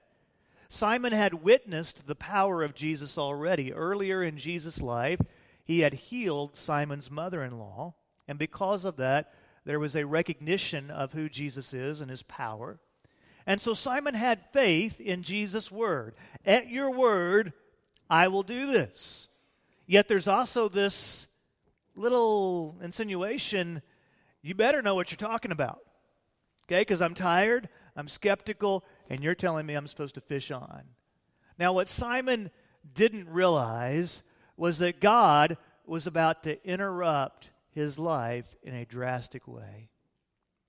Simon 0.68 1.12
had 1.12 1.42
witnessed 1.42 2.07
the 2.07 2.16
power 2.16 2.62
of 2.62 2.75
Jesus 2.75 3.16
already. 3.16 3.73
Earlier 3.73 4.23
in 4.23 4.37
Jesus' 4.37 4.80
life, 4.80 5.21
he 5.64 5.80
had 5.80 5.95
healed 5.95 6.57
Simon's 6.57 7.11
mother 7.11 7.42
in 7.42 7.59
law, 7.59 7.95
and 8.26 8.38
because 8.38 8.85
of 8.85 8.97
that, 8.97 9.33
there 9.64 9.78
was 9.78 9.95
a 9.95 10.07
recognition 10.07 10.90
of 10.90 11.12
who 11.12 11.28
Jesus 11.28 11.73
is 11.73 12.00
and 12.00 12.11
his 12.11 12.23
power. 12.23 12.78
And 13.47 13.61
so 13.61 13.75
Simon 13.75 14.14
had 14.14 14.50
faith 14.52 15.00
in 15.00 15.23
Jesus' 15.23 15.71
word. 15.71 16.14
At 16.45 16.68
your 16.68 16.90
word, 16.90 17.52
I 18.11 18.28
will 18.28 18.42
do 18.42 18.66
this. 18.66 19.28
Yet 19.87 20.09
there's 20.09 20.28
also 20.28 20.68
this 20.68 21.27
little 21.99 22.76
insinuation 22.83 23.83
you 24.43 24.55
better 24.55 24.83
know 24.83 24.95
what 24.95 25.11
you're 25.11 25.17
talking 25.17 25.52
about. 25.52 25.81
Okay? 26.67 26.81
Because 26.81 27.02
I'm 27.02 27.14
tired, 27.14 27.69
I'm 27.97 28.09
skeptical, 28.09 28.85
and 29.11 29.23
you're 29.23 29.35
telling 29.35 29.67
me 29.67 29.75
I'm 29.75 29.87
supposed 29.87 30.14
to 30.14 30.21
fish 30.21 30.50
on. 30.50 30.83
Now, 31.59 31.73
what 31.73 31.88
Simon 31.88 32.50
didn't 32.95 33.28
realize 33.28 34.23
was 34.57 34.78
that 34.78 35.00
God 35.00 35.57
was 35.87 36.07
about 36.07 36.45
to 36.45 36.64
interrupt 36.67 37.50
his 37.71 37.99
life 37.99 38.55
in 38.62 38.75
a 38.75 38.85
drastic 38.85 39.49
way. 39.49 39.88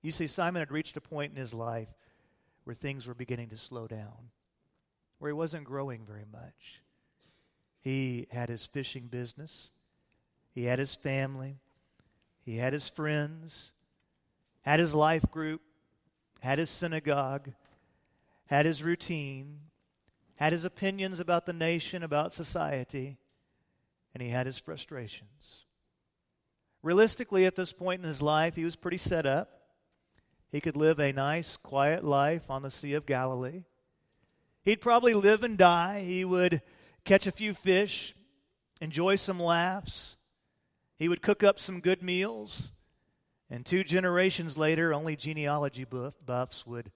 You 0.02 0.10
see, 0.10 0.26
Simon 0.26 0.60
had 0.60 0.72
reached 0.72 0.96
a 0.96 1.00
point 1.00 1.32
in 1.32 1.36
his 1.36 1.54
life 1.54 1.88
where 2.64 2.74
things 2.74 3.06
were 3.06 3.14
beginning 3.14 3.50
to 3.50 3.56
slow 3.56 3.86
down, 3.86 4.30
where 5.18 5.28
he 5.28 5.34
wasn't 5.34 5.64
growing 5.64 6.04
very 6.06 6.24
much. 6.30 6.82
He 7.80 8.26
had 8.30 8.48
his 8.48 8.66
fishing 8.66 9.06
business, 9.06 9.70
he 10.52 10.64
had 10.64 10.78
his 10.78 10.94
family, 10.94 11.58
he 12.44 12.56
had 12.56 12.72
his 12.72 12.88
friends, 12.88 13.72
had 14.62 14.80
his 14.80 14.94
life 14.94 15.30
group, 15.30 15.60
had 16.40 16.58
his 16.58 16.70
synagogue, 16.70 17.50
had 18.46 18.66
his 18.66 18.82
routine, 18.82 19.60
had 20.36 20.52
his 20.52 20.64
opinions 20.64 21.20
about 21.20 21.46
the 21.46 21.52
nation, 21.52 22.02
about 22.02 22.32
society, 22.32 23.18
and 24.14 24.22
he 24.22 24.30
had 24.30 24.46
his 24.46 24.58
frustrations. 24.58 25.64
Realistically, 26.82 27.44
at 27.44 27.56
this 27.56 27.72
point 27.72 28.00
in 28.00 28.06
his 28.06 28.22
life, 28.22 28.56
he 28.56 28.64
was 28.64 28.74
pretty 28.74 28.96
set 28.96 29.26
up. 29.26 29.50
He 30.50 30.60
could 30.60 30.76
live 30.76 30.98
a 30.98 31.12
nice, 31.12 31.56
quiet 31.56 32.04
life 32.04 32.50
on 32.50 32.62
the 32.62 32.70
Sea 32.70 32.94
of 32.94 33.06
Galilee. 33.06 33.64
He'd 34.62 34.80
probably 34.80 35.14
live 35.14 35.44
and 35.44 35.56
die. 35.56 36.00
He 36.00 36.24
would 36.24 36.62
catch 37.04 37.26
a 37.26 37.32
few 37.32 37.54
fish, 37.54 38.14
enjoy 38.80 39.16
some 39.16 39.38
laughs. 39.38 40.16
He 41.00 41.08
would 41.08 41.22
cook 41.22 41.42
up 41.42 41.58
some 41.58 41.80
good 41.80 42.02
meals. 42.02 42.72
And 43.48 43.64
two 43.64 43.82
generations 43.82 44.58
later, 44.58 44.92
only 44.92 45.16
genealogy 45.16 45.84
buff, 45.84 46.14
buffs 46.24 46.66
would 46.66 46.92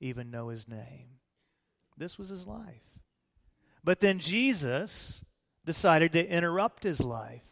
even 0.00 0.32
know 0.32 0.48
his 0.48 0.68
name. 0.68 1.20
This 1.96 2.18
was 2.18 2.28
his 2.28 2.48
life. 2.48 2.82
But 3.84 4.00
then 4.00 4.18
Jesus 4.18 5.24
decided 5.64 6.10
to 6.12 6.28
interrupt 6.28 6.82
his 6.82 7.00
life. 7.00 7.44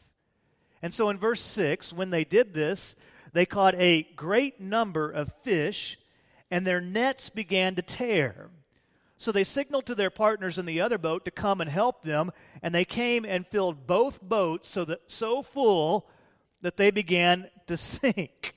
And 0.83 0.93
so 0.93 1.09
in 1.09 1.19
verse 1.19 1.41
6, 1.41 1.93
when 1.93 2.11
they 2.11 2.25
did 2.25 2.53
this, 2.53 2.97
they 3.33 3.47
caught 3.47 3.77
a 3.77 4.03
great 4.17 4.61
number 4.61 5.09
of 5.09 5.33
fish, 5.43 5.99
and 6.51 6.67
their 6.67 6.81
nets 6.81 7.31
began 7.31 7.77
to 7.77 7.83
tear. 7.83 8.51
So 9.17 9.31
they 9.31 9.45
signaled 9.45 9.87
to 9.87 9.95
their 9.95 10.11
partners 10.11 10.59
in 10.59 10.67
the 10.67 10.81
other 10.81 10.99
boat 10.99 11.25
to 11.27 11.31
come 11.31 11.61
and 11.61 11.71
help 11.71 12.03
them, 12.03 12.33
and 12.62 12.75
they 12.75 12.85
came 12.85 13.25
and 13.25 13.47
filled 13.47 13.87
both 13.87 14.21
boats 14.23 14.69
so 14.69 14.85
that 14.85 15.00
so 15.11 15.42
full 15.42 16.09
that 16.61 16.76
they 16.76 16.90
began 16.90 17.50
to 17.66 17.76
sink. 17.76 18.54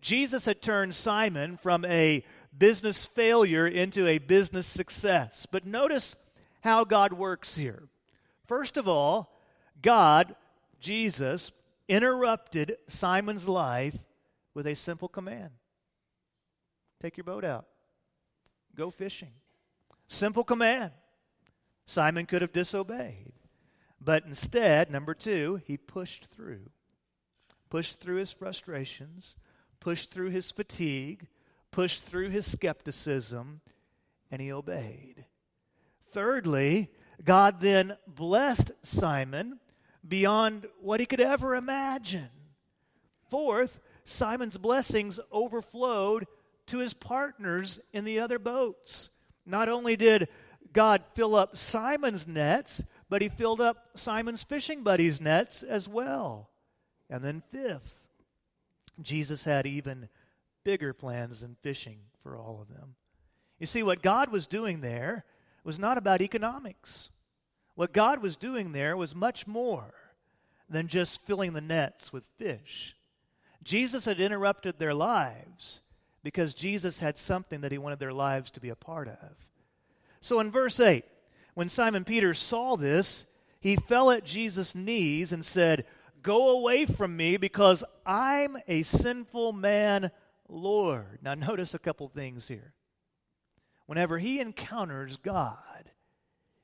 Jesus 0.00 0.44
had 0.44 0.60
turned 0.60 0.94
Simon 0.94 1.56
from 1.56 1.84
a 1.84 2.24
business 2.56 3.06
failure 3.06 3.66
into 3.66 4.06
a 4.06 4.18
business 4.18 4.66
success. 4.66 5.46
But 5.50 5.66
notice 5.66 6.16
how 6.60 6.84
God 6.84 7.12
works 7.12 7.56
here. 7.56 7.84
First 8.46 8.76
of 8.76 8.88
all, 8.88 9.34
God, 9.80 10.34
Jesus, 10.80 11.52
interrupted 11.88 12.76
Simon's 12.86 13.48
life 13.48 13.96
with 14.54 14.66
a 14.66 14.74
simple 14.74 15.08
command 15.08 15.50
Take 17.00 17.18
your 17.18 17.24
boat 17.24 17.44
out, 17.44 17.66
go 18.74 18.90
fishing. 18.90 19.32
Simple 20.06 20.44
command. 20.44 20.92
Simon 21.86 22.26
could 22.26 22.42
have 22.42 22.52
disobeyed. 22.52 23.32
But 24.00 24.24
instead, 24.26 24.90
number 24.90 25.14
two, 25.14 25.60
he 25.64 25.76
pushed 25.76 26.26
through. 26.26 26.70
Pushed 27.70 28.00
through 28.00 28.16
his 28.16 28.32
frustrations, 28.32 29.36
pushed 29.80 30.10
through 30.10 30.30
his 30.30 30.52
fatigue, 30.52 31.26
pushed 31.70 32.02
through 32.04 32.28
his 32.28 32.50
skepticism, 32.50 33.60
and 34.30 34.40
he 34.40 34.52
obeyed. 34.52 35.24
Thirdly, 36.12 36.90
God 37.24 37.60
then 37.60 37.96
blessed 38.06 38.72
Simon 38.82 39.58
beyond 40.06 40.66
what 40.80 41.00
he 41.00 41.06
could 41.06 41.20
ever 41.20 41.56
imagine. 41.56 42.28
Fourth, 43.30 43.80
Simon's 44.04 44.58
blessings 44.58 45.18
overflowed 45.32 46.26
to 46.66 46.78
his 46.78 46.94
partners 46.94 47.80
in 47.92 48.04
the 48.04 48.20
other 48.20 48.38
boats. 48.38 49.10
Not 49.46 49.68
only 49.68 49.96
did 49.96 50.28
God 50.74 51.02
fill 51.14 51.34
up 51.34 51.56
Simon's 51.56 52.26
nets, 52.26 52.84
but 53.08 53.22
he 53.22 53.30
filled 53.30 53.60
up 53.60 53.88
Simon's 53.94 54.44
fishing 54.44 54.82
buddies' 54.82 55.20
nets 55.20 55.62
as 55.62 55.88
well. 55.88 56.50
And 57.08 57.24
then, 57.24 57.42
fifth, 57.50 58.08
Jesus 59.00 59.44
had 59.44 59.66
even 59.66 60.08
bigger 60.64 60.92
plans 60.92 61.40
than 61.40 61.56
fishing 61.62 62.00
for 62.22 62.36
all 62.36 62.60
of 62.60 62.68
them. 62.68 62.96
You 63.58 63.66
see, 63.66 63.82
what 63.82 64.02
God 64.02 64.30
was 64.30 64.46
doing 64.46 64.80
there 64.80 65.24
was 65.62 65.78
not 65.78 65.96
about 65.96 66.20
economics. 66.20 67.10
What 67.74 67.92
God 67.92 68.20
was 68.20 68.36
doing 68.36 68.72
there 68.72 68.96
was 68.96 69.14
much 69.14 69.46
more 69.46 69.94
than 70.68 70.88
just 70.88 71.22
filling 71.22 71.52
the 71.52 71.60
nets 71.60 72.12
with 72.12 72.26
fish. 72.36 72.96
Jesus 73.62 74.04
had 74.04 74.20
interrupted 74.20 74.78
their 74.78 74.94
lives 74.94 75.80
because 76.22 76.54
Jesus 76.54 77.00
had 77.00 77.16
something 77.16 77.60
that 77.60 77.72
he 77.72 77.78
wanted 77.78 77.98
their 77.98 78.12
lives 78.12 78.50
to 78.52 78.60
be 78.60 78.70
a 78.70 78.76
part 78.76 79.08
of. 79.08 79.46
So 80.24 80.40
in 80.40 80.50
verse 80.50 80.80
8, 80.80 81.04
when 81.52 81.68
Simon 81.68 82.02
Peter 82.02 82.32
saw 82.32 82.76
this, 82.76 83.26
he 83.60 83.76
fell 83.76 84.10
at 84.10 84.24
Jesus' 84.24 84.74
knees 84.74 85.34
and 85.34 85.44
said, 85.44 85.84
Go 86.22 86.48
away 86.56 86.86
from 86.86 87.14
me 87.14 87.36
because 87.36 87.84
I'm 88.06 88.56
a 88.66 88.84
sinful 88.84 89.52
man, 89.52 90.10
Lord. 90.48 91.18
Now, 91.20 91.34
notice 91.34 91.74
a 91.74 91.78
couple 91.78 92.08
things 92.08 92.48
here. 92.48 92.72
Whenever 93.84 94.16
he 94.16 94.40
encounters 94.40 95.18
God, 95.18 95.90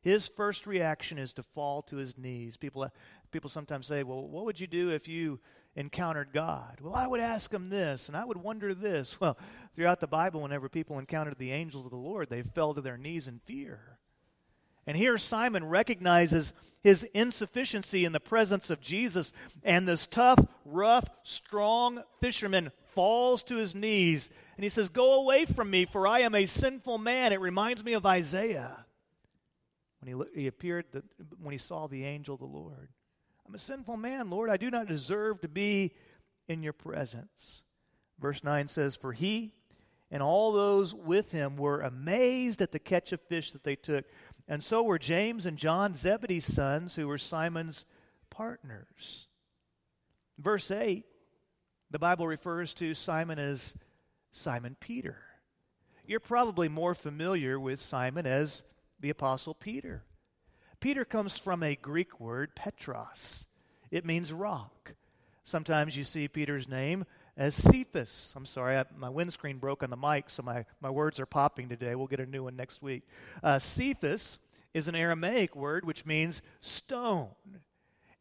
his 0.01 0.27
first 0.27 0.67
reaction 0.67 1.19
is 1.19 1.35
to 1.35 1.43
fall 1.43 1.83
to 1.83 1.97
his 1.97 2.17
knees. 2.17 2.57
People, 2.57 2.89
people 3.31 3.51
sometimes 3.51 3.87
say, 3.87 4.05
Well, 4.05 4.27
what 4.27 4.47
would 4.47 4.59
you 4.59 4.69
do 4.69 4.89
if 4.89 5.07
you 5.07 5.39
encountered 5.81 6.33
God? 6.33 6.79
Well, 6.81 6.95
I 6.95 7.07
would 7.07 7.21
ask 7.21 7.53
him 7.53 7.69
this, 7.71 8.09
and 8.09 8.17
I 8.17 8.25
would 8.25 8.37
wonder 8.37 8.75
this. 8.75 9.19
Well, 9.21 9.37
throughout 9.75 10.01
the 10.01 10.07
Bible, 10.07 10.43
whenever 10.43 10.69
people 10.69 10.99
encountered 10.99 11.39
the 11.39 11.53
angels 11.53 11.85
of 11.85 11.91
the 11.91 11.97
Lord, 11.97 12.31
they 12.31 12.43
fell 12.43 12.75
to 12.75 12.81
their 12.81 12.97
knees 12.97 13.27
in 13.27 13.41
fear. 13.45 13.99
And 14.87 14.97
here 14.97 15.19
Simon 15.19 15.69
recognizes 15.69 16.53
his 16.83 17.05
insufficiency 17.15 18.05
in 18.05 18.13
the 18.13 18.21
presence 18.21 18.71
of 18.71 18.81
Jesus, 18.81 19.33
and 19.63 19.87
this 19.87 20.07
tough, 20.07 20.39
rough, 20.65 21.05
strong 21.23 22.03
fisherman 22.21 22.71
falls 22.95 23.43
to 23.45 23.57
his 23.57 23.75
knees 23.75 24.31
and 24.61 24.63
he 24.63 24.69
says, 24.69 24.91
Go 24.91 25.15
away 25.15 25.47
from 25.47 25.71
me, 25.71 25.87
for 25.87 26.07
I 26.07 26.21
am 26.21 26.35
a 26.35 26.45
sinful 26.45 26.99
man. 26.99 27.33
It 27.33 27.41
reminds 27.41 27.83
me 27.83 27.95
of 27.95 28.05
Isaiah 28.05 28.85
when 30.01 30.15
he, 30.35 30.43
he 30.43 30.47
appeared, 30.49 30.85
the, 30.93 31.03
when 31.41 31.53
he 31.53 31.57
saw 31.57 31.87
the 31.87 32.05
angel 32.05 32.35
of 32.35 32.41
the 32.41 32.47
Lord. 32.47 32.91
I'm 33.51 33.57
a 33.57 33.59
sinful 33.59 33.97
man, 33.97 34.31
Lord. 34.31 34.49
I 34.49 34.57
do 34.57 34.71
not 34.71 34.87
deserve 34.87 35.41
to 35.41 35.49
be 35.49 35.93
in 36.47 36.63
your 36.63 36.73
presence. 36.73 37.65
Verse 38.21 38.45
9 38.45 38.69
says, 38.69 38.95
For 38.95 39.13
he 39.13 39.55
and 40.09 40.23
all 40.23 40.53
those 40.53 40.95
with 40.95 41.33
him 41.33 41.57
were 41.57 41.81
amazed 41.81 42.63
at 42.63 42.71
the 42.71 42.79
catch 42.79 43.11
of 43.11 43.21
fish 43.23 43.51
that 43.51 43.65
they 43.65 43.75
took. 43.75 44.05
And 44.47 44.63
so 44.63 44.85
were 44.85 45.01
James 45.01 45.47
and 45.47 45.57
John, 45.57 45.97
Zebedee's 45.97 46.45
sons, 46.45 46.95
who 46.95 47.09
were 47.09 47.19
Simon's 47.19 47.87
partners. 48.31 49.27
Verse 50.39 50.71
8, 50.71 51.05
the 51.91 51.99
Bible 51.99 52.29
refers 52.29 52.73
to 52.75 52.95
Simon 52.95 53.41
as 53.41 53.75
Simon 54.31 54.77
Peter. 54.79 55.25
You're 56.07 56.21
probably 56.21 56.69
more 56.69 56.95
familiar 56.95 57.59
with 57.59 57.81
Simon 57.81 58.29
as 58.29 58.63
the 59.01 59.11
Apostle 59.11 59.55
Peter. 59.55 60.05
Peter 60.81 61.05
comes 61.05 61.37
from 61.37 61.63
a 61.63 61.77
Greek 61.77 62.19
word, 62.19 62.55
Petros. 62.55 63.47
It 63.91 64.07
means 64.07 64.33
rock. 64.33 64.95
Sometimes 65.45 65.95
you 65.95 66.05
see 66.05 66.27
Peter's 66.27 66.69
name 66.69 67.05
as 67.37 67.55
Cephas. 67.55 68.33
I'm 68.35 68.47
sorry, 68.47 68.79
I, 68.79 68.85
my 68.97 69.11
windscreen 69.11 69.59
broke 69.59 69.83
on 69.83 69.91
the 69.91 69.97
mic, 69.97 70.31
so 70.31 70.43
my, 70.43 70.65
my 70.81 70.89
words 70.89 71.21
are 71.21 71.27
popping 71.27 71.69
today. 71.69 71.95
We'll 71.95 72.07
get 72.07 72.21
a 72.21 72.27
new 72.27 72.45
one 72.45 72.57
next 72.57 72.81
week. 72.81 73.03
Uh, 73.43 73.59
Cephas 73.59 74.39
is 74.73 74.89
an 74.89 74.95
Aramaic 74.95 75.55
word 75.55 75.85
which 75.85 76.07
means 76.07 76.41
stone. 76.61 77.29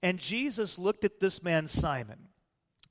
And 0.03 0.19
Jesus 0.19 0.77
looked 0.77 1.05
at 1.05 1.21
this 1.21 1.41
man, 1.41 1.65
Simon, 1.67 2.27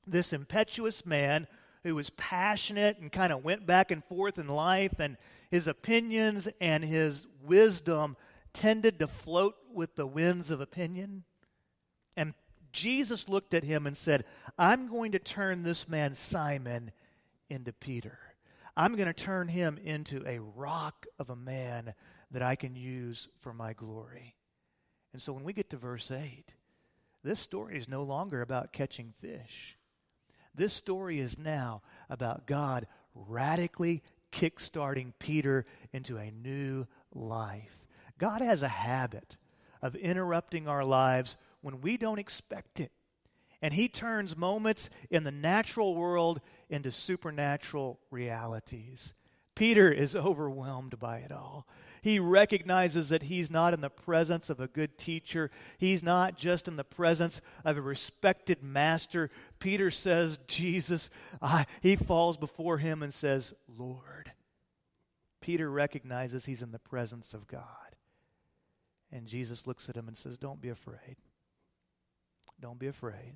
this 0.07 0.33
impetuous 0.33 1.05
man 1.05 1.47
who 1.85 1.95
was 1.95 2.09
passionate 2.11 2.99
and 2.99 3.13
kind 3.13 3.33
of 3.33 3.45
went 3.45 3.67
back 3.67 3.91
and 3.91 4.03
forth 4.05 4.39
in 4.39 4.49
life, 4.49 4.99
and 4.99 5.19
his 5.51 5.67
opinions 5.67 6.49
and 6.59 6.85
his 6.85 7.27
wisdom 7.43 8.17
tended 8.59 8.99
to 8.99 9.07
float 9.07 9.55
with 9.73 9.95
the 9.95 10.07
winds 10.07 10.50
of 10.50 10.61
opinion. 10.61 11.23
And 12.17 12.35
Jesus 12.73 13.29
looked 13.29 13.55
at 13.55 13.62
him 13.62 13.87
and 13.87 13.97
said, 13.97 14.25
I'm 14.59 14.88
going 14.88 15.12
to 15.12 15.21
turn 15.21 15.62
this 15.62 15.88
man 15.88 16.15
Simon 16.15 16.91
into 17.49 17.73
Peter. 17.73 18.19
I'm 18.77 18.97
going 18.97 19.07
to 19.07 19.12
turn 19.12 19.47
him 19.47 19.79
into 19.85 20.25
a 20.27 20.41
rock 20.41 21.07
of 21.21 21.31
a 21.31 21.37
man 21.37 21.95
that 22.33 22.43
I 22.43 22.57
can 22.57 22.75
use 22.75 23.29
for 23.38 23.55
my 23.55 23.75
glory. 23.75 24.35
And 25.12 25.23
so 25.23 25.33
when 25.33 25.45
we 25.45 25.53
get 25.53 25.71
to 25.71 25.77
verse 25.77 26.11
8, 26.11 26.53
this 27.23 27.38
story 27.38 27.79
is 27.79 27.88
no 27.88 28.03
longer 28.03 28.43
about 28.43 28.73
catching 28.73 29.15
fish. 29.21 29.79
This 30.53 30.73
story 30.73 31.21
is 31.21 31.38
now 31.38 31.83
about 32.11 32.47
God 32.47 32.88
radically 33.15 34.03
kickstarting 34.33 35.12
Peter 35.21 35.65
into 35.93 36.17
a 36.17 36.33
new 36.33 36.88
life. 37.15 37.77
God 38.19 38.41
has 38.41 38.63
a 38.63 38.69
habit 38.69 39.37
of 39.81 39.95
interrupting 39.95 40.69
our 40.69 40.85
lives 40.85 41.37
when 41.61 41.81
we 41.81 41.97
don't 41.97 42.19
expect 42.19 42.81
it. 42.81 42.93
And 43.61 43.75
he 43.75 43.89
turns 43.89 44.37
moments 44.37 44.89
in 45.11 45.25
the 45.25 45.33
natural 45.33 45.95
world 45.95 46.41
into 46.69 46.93
supernatural 46.93 47.99
realities. 48.11 49.15
Peter 49.55 49.91
is 49.91 50.15
overwhelmed 50.17 50.99
by 50.99 51.19
it 51.19 51.33
all. 51.33 51.67
He 52.00 52.21
recognizes 52.21 53.09
that 53.09 53.25
he's 53.25 53.50
not 53.50 53.75
in 53.75 53.81
the 53.81 53.91
presence 53.91 54.50
of 54.50 54.61
a 54.61 54.69
good 54.69 54.97
teacher. 54.99 55.50
He's 55.78 56.02
not 56.02 56.37
just 56.37 56.69
in 56.69 56.76
the 56.76 56.85
presence 56.85 57.41
of 57.65 57.76
a 57.76 57.83
respected 57.83 58.63
master. 58.63 59.31
Peter 59.59 59.91
says, 59.91 60.39
Jesus, 60.47 61.11
I, 61.43 61.67
he 61.83 61.97
falls 61.97 62.37
before 62.37 62.78
him 62.78 63.02
and 63.02 63.13
says, 63.13 63.52
Lord. 63.76 64.33
Peter 65.41 65.69
recognizes 65.69 66.45
he's 66.45 66.63
in 66.63 66.71
the 66.71 66.78
presence 66.78 67.35
of 67.35 67.49
God. 67.49 67.88
And 69.12 69.26
Jesus 69.26 69.66
looks 69.66 69.88
at 69.88 69.97
him 69.97 70.08
and 70.08 70.16
says, 70.16 70.36
Don't 70.36 70.60
be 70.60 70.68
afraid. 70.68 71.16
Don't 72.60 72.78
be 72.78 72.88
afraid. 72.88 73.34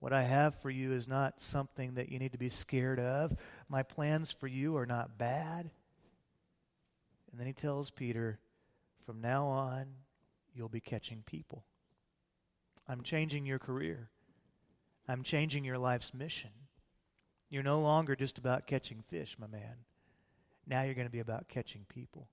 What 0.00 0.12
I 0.12 0.22
have 0.22 0.60
for 0.60 0.70
you 0.70 0.92
is 0.92 1.08
not 1.08 1.40
something 1.40 1.94
that 1.94 2.10
you 2.10 2.18
need 2.18 2.32
to 2.32 2.38
be 2.38 2.48
scared 2.48 3.00
of. 3.00 3.36
My 3.68 3.82
plans 3.82 4.30
for 4.30 4.46
you 4.46 4.76
are 4.76 4.86
not 4.86 5.18
bad. 5.18 5.70
And 7.30 7.40
then 7.40 7.46
he 7.46 7.52
tells 7.52 7.90
Peter, 7.90 8.38
from 9.06 9.20
now 9.20 9.46
on, 9.46 9.86
you'll 10.54 10.68
be 10.68 10.80
catching 10.80 11.22
people. 11.26 11.64
I'm 12.88 13.02
changing 13.02 13.46
your 13.46 13.58
career. 13.58 14.10
I'm 15.08 15.22
changing 15.22 15.64
your 15.64 15.78
life's 15.78 16.14
mission. 16.14 16.50
You're 17.50 17.62
no 17.62 17.80
longer 17.80 18.14
just 18.16 18.38
about 18.38 18.66
catching 18.66 19.02
fish, 19.08 19.36
my 19.38 19.46
man. 19.46 19.76
Now 20.66 20.82
you're 20.82 20.94
going 20.94 21.06
to 21.06 21.12
be 21.12 21.20
about 21.20 21.48
catching 21.48 21.86
people. 21.88 22.28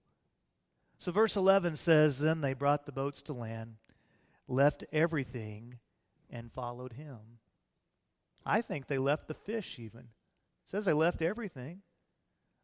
So, 1.02 1.12
verse 1.12 1.36
11 1.36 1.78
says 1.78 2.20
Then 2.20 2.42
they 2.42 2.54
brought 2.54 2.86
the 2.86 2.92
boats 2.92 3.24
to 3.24 3.34
land, 3.34 3.78
left 4.48 4.84
everything, 4.94 5.80
and 6.30 6.52
followed 6.52 6.94
him. 6.94 7.18
I 8.46 8.62
think 8.62 8.86
they 8.86 9.00
left 9.00 9.28
the 9.28 9.34
fish 9.34 9.80
even. 9.80 10.02
It 10.02 10.06
says 10.66 10.86
they 10.86 10.94
left 10.94 11.24
everything, 11.24 11.82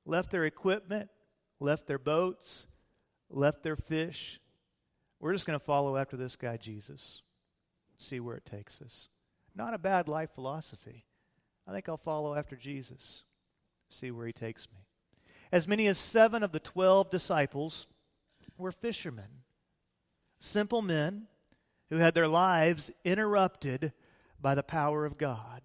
left 0.05 0.29
their 0.29 0.45
equipment, 0.45 1.09
left 1.59 1.87
their 1.87 1.97
boats, 1.97 2.67
left 3.31 3.63
their 3.63 3.75
fish. 3.75 4.39
We're 5.19 5.33
just 5.33 5.47
going 5.47 5.57
to 5.57 5.65
follow 5.65 5.97
after 5.97 6.15
this 6.15 6.35
guy, 6.35 6.57
Jesus, 6.57 7.23
see 7.97 8.19
where 8.19 8.35
it 8.35 8.45
takes 8.45 8.83
us. 8.83 9.09
Not 9.55 9.73
a 9.73 9.79
bad 9.79 10.07
life 10.07 10.29
philosophy. 10.35 11.05
I 11.67 11.73
think 11.73 11.89
I'll 11.89 11.97
follow 11.97 12.35
after 12.35 12.55
Jesus, 12.55 13.23
see 13.89 14.11
where 14.11 14.27
he 14.27 14.33
takes 14.33 14.67
me. 14.71 14.85
As 15.51 15.67
many 15.67 15.87
as 15.87 15.97
seven 15.97 16.43
of 16.43 16.51
the 16.51 16.59
twelve 16.59 17.09
disciples 17.09 17.87
were 18.57 18.71
fishermen, 18.71 19.43
simple 20.39 20.81
men 20.81 21.27
who 21.89 21.97
had 21.97 22.13
their 22.13 22.27
lives 22.27 22.91
interrupted 23.03 23.93
by 24.39 24.55
the 24.55 24.63
power 24.63 25.05
of 25.05 25.17
God. 25.17 25.61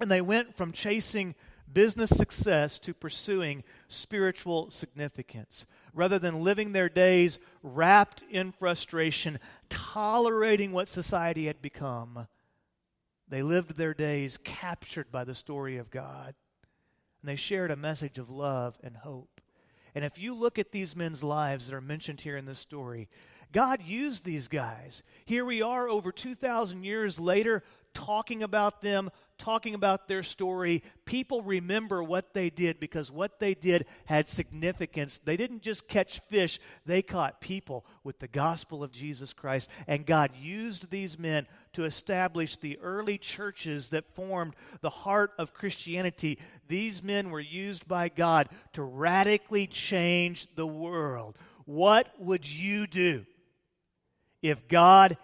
And 0.00 0.10
they 0.10 0.20
went 0.20 0.56
from 0.56 0.72
chasing 0.72 1.34
business 1.72 2.10
success 2.10 2.78
to 2.78 2.94
pursuing 2.94 3.62
spiritual 3.88 4.70
significance. 4.70 5.66
Rather 5.92 6.18
than 6.18 6.42
living 6.42 6.72
their 6.72 6.88
days 6.88 7.38
wrapped 7.62 8.22
in 8.30 8.52
frustration, 8.52 9.38
tolerating 9.68 10.72
what 10.72 10.88
society 10.88 11.46
had 11.46 11.60
become, 11.60 12.26
they 13.28 13.42
lived 13.42 13.76
their 13.76 13.94
days 13.94 14.38
captured 14.38 15.12
by 15.12 15.24
the 15.24 15.34
story 15.34 15.76
of 15.76 15.90
God. 15.90 16.34
And 17.20 17.28
they 17.28 17.36
shared 17.36 17.70
a 17.70 17.76
message 17.76 18.18
of 18.18 18.30
love 18.30 18.78
and 18.82 18.96
hope. 18.96 19.37
And 19.98 20.04
if 20.04 20.16
you 20.16 20.32
look 20.32 20.60
at 20.60 20.70
these 20.70 20.94
men's 20.94 21.24
lives 21.24 21.66
that 21.66 21.74
are 21.74 21.80
mentioned 21.80 22.20
here 22.20 22.36
in 22.36 22.44
this 22.44 22.60
story, 22.60 23.08
God 23.50 23.82
used 23.82 24.24
these 24.24 24.46
guys. 24.46 25.02
Here 25.24 25.44
we 25.44 25.60
are 25.60 25.88
over 25.88 26.12
2,000 26.12 26.84
years 26.84 27.18
later, 27.18 27.64
talking 27.94 28.44
about 28.44 28.80
them, 28.80 29.10
talking 29.38 29.74
about 29.74 30.08
their 30.08 30.22
story, 30.22 30.82
people 31.04 31.42
remember 31.42 32.02
what 32.02 32.34
they 32.34 32.50
did 32.50 32.80
because 32.80 33.10
what 33.10 33.38
they 33.38 33.54
did 33.54 33.86
had 34.06 34.28
significance. 34.28 35.20
They 35.24 35.36
didn't 35.36 35.62
just 35.62 35.88
catch 35.88 36.20
fish, 36.28 36.58
they 36.84 37.02
caught 37.02 37.40
people 37.40 37.86
with 38.04 38.18
the 38.18 38.28
gospel 38.28 38.82
of 38.82 38.92
Jesus 38.92 39.32
Christ. 39.32 39.70
And 39.86 40.04
God 40.04 40.32
used 40.36 40.90
these 40.90 41.18
men 41.18 41.46
to 41.74 41.84
establish 41.84 42.56
the 42.56 42.78
early 42.80 43.18
churches 43.18 43.88
that 43.90 44.14
formed 44.14 44.54
the 44.80 44.90
heart 44.90 45.32
of 45.38 45.54
Christianity. 45.54 46.38
These 46.66 47.02
men 47.02 47.30
were 47.30 47.40
used 47.40 47.86
by 47.86 48.08
God 48.08 48.48
to 48.72 48.82
radically 48.82 49.66
change 49.66 50.48
the 50.54 50.66
world. 50.66 51.36
What 51.64 52.08
would 52.18 52.50
you 52.50 52.86
do 52.86 53.26
if 54.42 54.68
God 54.68 55.16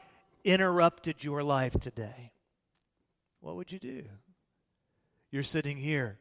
interrupted 0.44 1.24
your 1.24 1.42
life 1.42 1.72
today? 1.80 2.33
What 3.44 3.56
would 3.56 3.70
you 3.70 3.78
do? 3.78 4.04
You're 5.30 5.42
sitting 5.42 5.76
here 5.76 6.18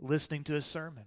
listening 0.00 0.42
to 0.44 0.56
a 0.56 0.62
sermon, 0.62 1.04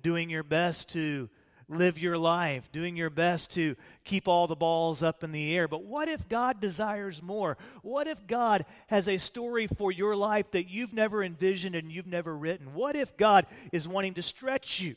doing 0.00 0.30
your 0.30 0.42
best 0.42 0.88
to 0.94 1.28
live 1.68 1.98
your 1.98 2.16
life, 2.16 2.72
doing 2.72 2.96
your 2.96 3.10
best 3.10 3.52
to 3.52 3.76
keep 4.02 4.26
all 4.26 4.46
the 4.46 4.56
balls 4.56 5.02
up 5.02 5.24
in 5.24 5.32
the 5.32 5.54
air. 5.54 5.68
But 5.68 5.84
what 5.84 6.08
if 6.08 6.26
God 6.26 6.58
desires 6.58 7.22
more? 7.22 7.58
What 7.82 8.06
if 8.06 8.26
God 8.26 8.64
has 8.86 9.08
a 9.08 9.18
story 9.18 9.66
for 9.66 9.92
your 9.92 10.16
life 10.16 10.50
that 10.52 10.70
you've 10.70 10.94
never 10.94 11.22
envisioned 11.22 11.74
and 11.74 11.92
you've 11.92 12.06
never 12.06 12.34
written? 12.34 12.72
What 12.72 12.96
if 12.96 13.18
God 13.18 13.44
is 13.72 13.86
wanting 13.86 14.14
to 14.14 14.22
stretch 14.22 14.80
you? 14.80 14.96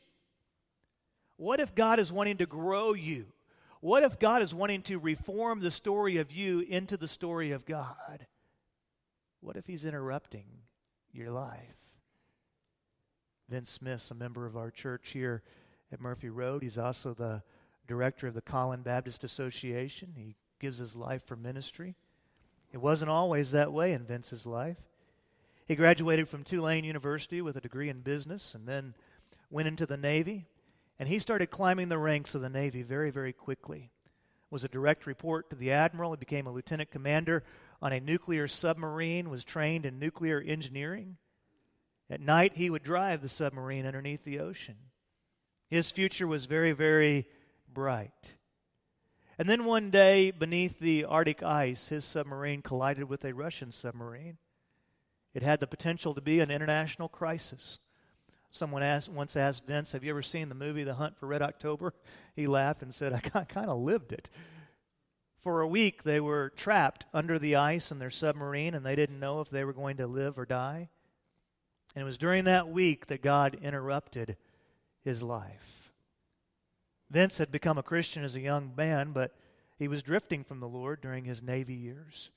What 1.36 1.60
if 1.60 1.76
God 1.76 2.00
is 2.00 2.14
wanting 2.14 2.38
to 2.38 2.46
grow 2.46 2.94
you? 2.94 3.26
What 3.82 4.04
if 4.04 4.20
God 4.20 4.42
is 4.42 4.56
wanting 4.56 4.84
to 4.84 5.00
reform 5.00 5.60
the 5.60 5.70
story 5.70 6.16
of 6.16 6.32
you 6.32 6.62
into 6.62 6.96
the 6.96 7.10
story 7.10 7.52
of 7.52 7.66
God? 7.66 8.26
What 9.48 9.56
if 9.56 9.66
he's 9.66 9.86
interrupting 9.86 10.44
your 11.14 11.32
life? 11.32 11.78
Vince 13.48 13.70
Smith's 13.70 14.12
a 14.12 14.14
member 14.14 14.46
of 14.46 14.58
our 14.58 14.70
church 14.70 15.12
here 15.12 15.42
at 15.90 16.02
Murphy 16.02 16.28
Road. 16.28 16.64
He's 16.64 16.78
also 16.78 17.14
the 17.14 17.44
director 17.88 18.28
of 18.28 18.34
the 18.34 18.42
Collin 18.42 18.82
Baptist 18.82 19.24
Association. 19.24 20.16
He 20.18 20.36
gives 20.60 20.80
his 20.80 20.98
life 20.98 21.26
for 21.26 21.38
ministry. 21.38 21.96
It 22.74 22.80
wasn't 22.80 23.10
always 23.10 23.52
that 23.52 23.72
way 23.72 23.94
in 23.94 24.04
Vince's 24.04 24.46
life. 24.46 24.82
He 25.66 25.78
graduated 25.78 26.28
from 26.28 26.44
Tulane 26.44 26.84
University 26.84 27.42
with 27.42 27.56
a 27.56 27.62
degree 27.62 27.88
in 27.88 28.02
business 28.02 28.54
and 28.54 28.68
then 28.68 28.96
went 29.50 29.70
into 29.70 29.86
the 29.86 29.96
Navy. 29.96 30.46
And 31.00 31.08
he 31.08 31.20
started 31.20 31.52
climbing 31.52 31.88
the 31.88 31.98
ranks 31.98 32.36
of 32.36 32.42
the 32.42 32.50
Navy 32.50 32.84
very, 32.84 33.12
very 33.12 33.32
quickly. 33.32 33.92
Was 34.50 34.66
a 34.66 34.70
direct 34.70 35.06
report 35.06 35.50
to 35.52 35.56
the 35.56 35.72
admiral. 35.72 36.12
He 36.12 36.18
became 36.18 36.48
a 36.48 36.52
lieutenant 36.52 36.92
commander 36.92 37.44
on 37.82 37.94
a 37.94 38.00
nuclear 38.00 38.48
submarine, 38.48 39.30
was 39.30 39.44
trained 39.44 39.86
in 39.86 40.00
nuclear 40.00 40.42
engineering. 40.42 41.18
At 42.10 42.22
night, 42.22 42.56
he 42.56 42.70
would 42.70 42.84
drive 42.84 43.22
the 43.22 43.30
submarine 43.30 43.86
underneath 43.86 44.24
the 44.24 44.40
ocean. 44.40 44.76
His 45.70 45.92
future 45.92 46.28
was 46.28 46.46
very, 46.46 46.72
very 46.72 47.28
bright. 47.72 48.36
And 49.38 49.48
then 49.48 49.66
one 49.66 49.92
day, 49.92 50.32
beneath 50.32 50.80
the 50.80 51.06
Arctic 51.06 51.44
ice, 51.44 51.90
his 51.90 52.06
submarine 52.06 52.62
collided 52.62 53.10
with 53.10 53.24
a 53.26 53.34
Russian 53.34 53.72
submarine. 53.72 54.38
It 55.34 55.44
had 55.44 55.60
the 55.60 55.68
potential 55.68 56.16
to 56.16 56.22
be 56.22 56.40
an 56.40 56.50
international 56.50 57.10
crisis. 57.10 57.80
Someone 58.50 58.82
asked, 58.82 59.10
once 59.10 59.36
asked 59.36 59.68
Vince, 59.68 59.92
Have 59.92 60.04
you 60.04 60.10
ever 60.10 60.24
seen 60.24 60.50
the 60.50 60.56
movie 60.56 60.84
The 60.84 60.96
Hunt 60.96 61.18
for 61.18 61.28
Red 61.28 61.42
October? 61.42 61.94
He 62.36 62.46
laughed 62.46 62.84
and 62.84 62.94
said, 62.94 63.14
I 63.14 63.20
kind 63.20 63.68
of 63.68 63.80
lived 63.80 64.12
it. 64.14 64.30
For 65.40 65.62
a 65.62 65.68
week, 65.68 66.04
they 66.04 66.20
were 66.20 66.52
trapped 66.56 67.06
under 67.14 67.38
the 67.40 67.56
ice 67.56 67.92
in 67.92 68.00
their 68.00 68.10
submarine, 68.10 68.74
and 68.74 68.86
they 68.86 68.96
didn't 68.96 69.20
know 69.20 69.42
if 69.42 69.50
they 69.50 69.64
were 69.64 69.74
going 69.74 69.98
to 69.98 70.08
live 70.08 70.38
or 70.38 70.46
die. 70.46 70.90
And 71.96 72.02
it 72.02 72.06
was 72.06 72.18
during 72.18 72.44
that 72.46 72.68
week 72.68 73.08
that 73.08 73.22
God 73.22 73.58
interrupted 73.62 74.38
his 75.04 75.24
life. 75.24 75.94
Vince 77.10 77.38
had 77.38 77.52
become 77.52 77.78
a 77.78 77.84
Christian 77.84 78.24
as 78.24 78.36
a 78.36 78.42
young 78.42 78.74
man, 78.76 79.14
but 79.14 79.34
he 79.80 79.88
was 79.88 80.04
drifting 80.04 80.44
from 80.44 80.60
the 80.60 80.68
Lord 80.68 81.02
during 81.02 81.26
his 81.26 81.42
Navy 81.42 81.76
years. 81.76 82.32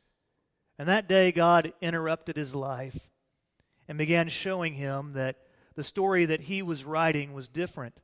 And 0.78 0.88
that 0.88 1.08
day, 1.08 1.32
God 1.32 1.72
interrupted 1.80 2.36
his 2.36 2.54
life 2.54 3.10
and 3.88 3.98
began 3.98 4.28
showing 4.28 4.74
him 4.74 5.12
that 5.12 5.36
the 5.74 5.84
story 5.84 6.24
that 6.26 6.42
he 6.42 6.62
was 6.62 6.84
writing 6.84 7.32
was 7.32 7.48
different 7.48 8.02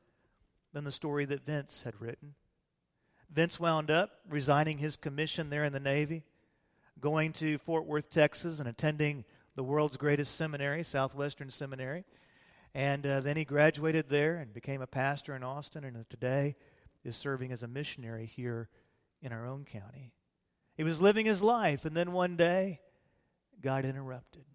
than 0.73 0.83
the 0.83 0.91
story 0.91 1.25
that 1.25 1.45
Vince 1.45 1.83
had 1.83 2.01
written. 2.01 2.35
Vince 3.29 3.59
wound 3.59 3.91
up 3.91 4.11
resigning 4.29 4.77
his 4.77 4.95
commission 4.95 5.49
there 5.49 5.63
in 5.63 5.73
the 5.73 5.79
Navy, 5.79 6.23
going 6.99 7.33
to 7.33 7.57
Fort 7.59 7.85
Worth, 7.85 8.09
Texas, 8.09 8.59
and 8.59 8.67
attending 8.67 9.25
the 9.55 9.63
world's 9.63 9.97
greatest 9.97 10.35
seminary, 10.35 10.83
Southwestern 10.83 11.49
Seminary. 11.49 12.05
And 12.73 13.05
uh, 13.05 13.19
then 13.21 13.37
he 13.37 13.43
graduated 13.43 14.09
there 14.09 14.37
and 14.37 14.53
became 14.53 14.81
a 14.81 14.87
pastor 14.87 15.35
in 15.35 15.43
Austin, 15.43 15.83
and 15.83 16.09
today 16.09 16.55
is 17.03 17.15
serving 17.15 17.51
as 17.51 17.63
a 17.63 17.67
missionary 17.67 18.25
here 18.25 18.69
in 19.21 19.31
our 19.31 19.45
own 19.45 19.65
county. 19.65 20.13
He 20.75 20.83
was 20.83 21.01
living 21.01 21.25
his 21.25 21.41
life, 21.41 21.85
and 21.85 21.97
then 21.97 22.11
one 22.11 22.37
day, 22.37 22.79
God 23.61 23.83
interrupted. 23.83 24.45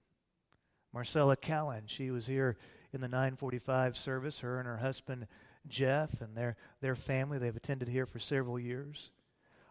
Marcella 0.92 1.36
Callan, 1.36 1.84
she 1.86 2.10
was 2.10 2.26
here 2.26 2.56
in 2.92 3.00
the 3.00 3.08
945 3.08 3.96
service, 3.96 4.40
her 4.40 4.58
and 4.58 4.66
her 4.66 4.76
husband 4.76 5.26
Jeff 5.68 6.20
and 6.20 6.36
their, 6.36 6.56
their 6.80 6.94
family. 6.94 7.38
They've 7.38 7.56
attended 7.56 7.88
here 7.88 8.06
for 8.06 8.18
several 8.18 8.58
years. 8.58 9.10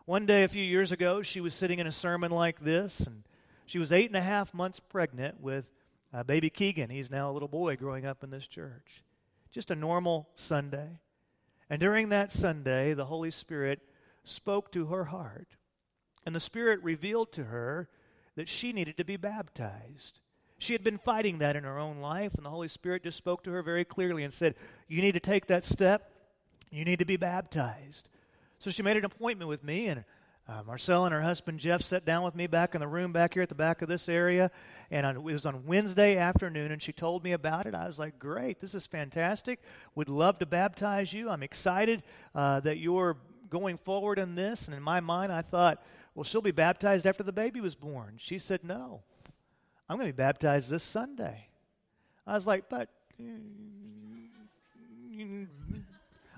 One 0.05 0.25
day, 0.25 0.43
a 0.43 0.47
few 0.47 0.63
years 0.63 0.91
ago, 0.91 1.21
she 1.21 1.41
was 1.41 1.53
sitting 1.53 1.79
in 1.79 1.87
a 1.87 1.91
sermon 1.91 2.31
like 2.31 2.59
this, 2.59 3.01
and 3.01 3.23
she 3.65 3.79
was 3.79 3.91
eight 3.91 4.09
and 4.09 4.17
a 4.17 4.21
half 4.21 4.53
months 4.53 4.79
pregnant 4.79 5.39
with 5.39 5.65
uh, 6.13 6.23
baby 6.23 6.49
Keegan. 6.49 6.89
He's 6.89 7.11
now 7.11 7.29
a 7.29 7.33
little 7.33 7.47
boy 7.47 7.75
growing 7.75 8.05
up 8.05 8.23
in 8.23 8.29
this 8.29 8.47
church. 8.47 9.03
Just 9.51 9.71
a 9.71 9.75
normal 9.75 10.27
Sunday. 10.33 10.99
And 11.69 11.79
during 11.79 12.09
that 12.09 12.31
Sunday, 12.31 12.93
the 12.93 13.05
Holy 13.05 13.31
Spirit 13.31 13.79
spoke 14.23 14.71
to 14.71 14.87
her 14.87 15.05
heart. 15.05 15.55
And 16.25 16.35
the 16.35 16.39
Spirit 16.39 16.83
revealed 16.83 17.31
to 17.33 17.45
her 17.45 17.89
that 18.35 18.49
she 18.49 18.73
needed 18.73 18.97
to 18.97 19.05
be 19.05 19.17
baptized. 19.17 20.19
She 20.61 20.73
had 20.73 20.83
been 20.83 20.99
fighting 20.99 21.39
that 21.39 21.55
in 21.55 21.63
her 21.63 21.79
own 21.79 22.01
life, 22.01 22.35
and 22.35 22.45
the 22.45 22.51
Holy 22.51 22.67
Spirit 22.67 23.01
just 23.01 23.17
spoke 23.17 23.43
to 23.45 23.51
her 23.51 23.63
very 23.63 23.83
clearly 23.83 24.23
and 24.23 24.31
said, 24.31 24.53
You 24.87 25.01
need 25.01 25.13
to 25.13 25.19
take 25.19 25.47
that 25.47 25.65
step. 25.65 26.11
You 26.69 26.85
need 26.85 26.99
to 26.99 27.05
be 27.05 27.17
baptized. 27.17 28.07
So 28.59 28.69
she 28.69 28.83
made 28.83 28.95
an 28.95 29.03
appointment 29.03 29.49
with 29.49 29.63
me, 29.63 29.87
and 29.87 30.05
uh, 30.47 30.61
Marcella 30.61 31.05
and 31.05 31.15
her 31.15 31.21
husband 31.23 31.59
Jeff 31.59 31.81
sat 31.81 32.05
down 32.05 32.21
with 32.23 32.35
me 32.35 32.45
back 32.45 32.75
in 32.75 32.79
the 32.79 32.87
room 32.87 33.11
back 33.11 33.33
here 33.33 33.41
at 33.41 33.49
the 33.49 33.55
back 33.55 33.81
of 33.81 33.87
this 33.87 34.07
area, 34.07 34.51
and 34.91 35.03
on, 35.03 35.15
it 35.15 35.23
was 35.23 35.47
on 35.47 35.65
Wednesday 35.65 36.15
afternoon, 36.15 36.71
and 36.71 36.79
she 36.79 36.93
told 36.93 37.23
me 37.23 37.31
about 37.31 37.65
it. 37.65 37.73
I 37.73 37.87
was 37.87 37.97
like, 37.97 38.19
"Great, 38.19 38.59
this 38.59 38.75
is 38.75 38.85
fantastic. 38.85 39.63
Would 39.95 40.09
love 40.09 40.37
to 40.39 40.45
baptize 40.45 41.11
you. 41.11 41.31
I'm 41.31 41.41
excited 41.41 42.03
uh, 42.35 42.59
that 42.59 42.77
you're 42.77 43.17
going 43.49 43.77
forward 43.77 44.19
in 44.19 44.35
this." 44.35 44.67
And 44.67 44.77
in 44.77 44.83
my 44.83 44.99
mind, 44.99 45.31
I 45.31 45.41
thought, 45.41 45.83
"Well, 46.13 46.23
she'll 46.23 46.41
be 46.41 46.51
baptized 46.51 47.07
after 47.07 47.23
the 47.23 47.33
baby 47.33 47.61
was 47.61 47.73
born." 47.73 48.17
She 48.17 48.37
said, 48.37 48.63
"No, 48.63 49.01
I'm 49.91 49.97
going 49.97 50.07
to 50.07 50.13
be 50.13 50.23
baptized 50.23 50.69
this 50.69 50.83
Sunday. 50.83 51.49
I 52.25 52.35
was 52.35 52.47
like, 52.47 52.69
but 52.69 52.87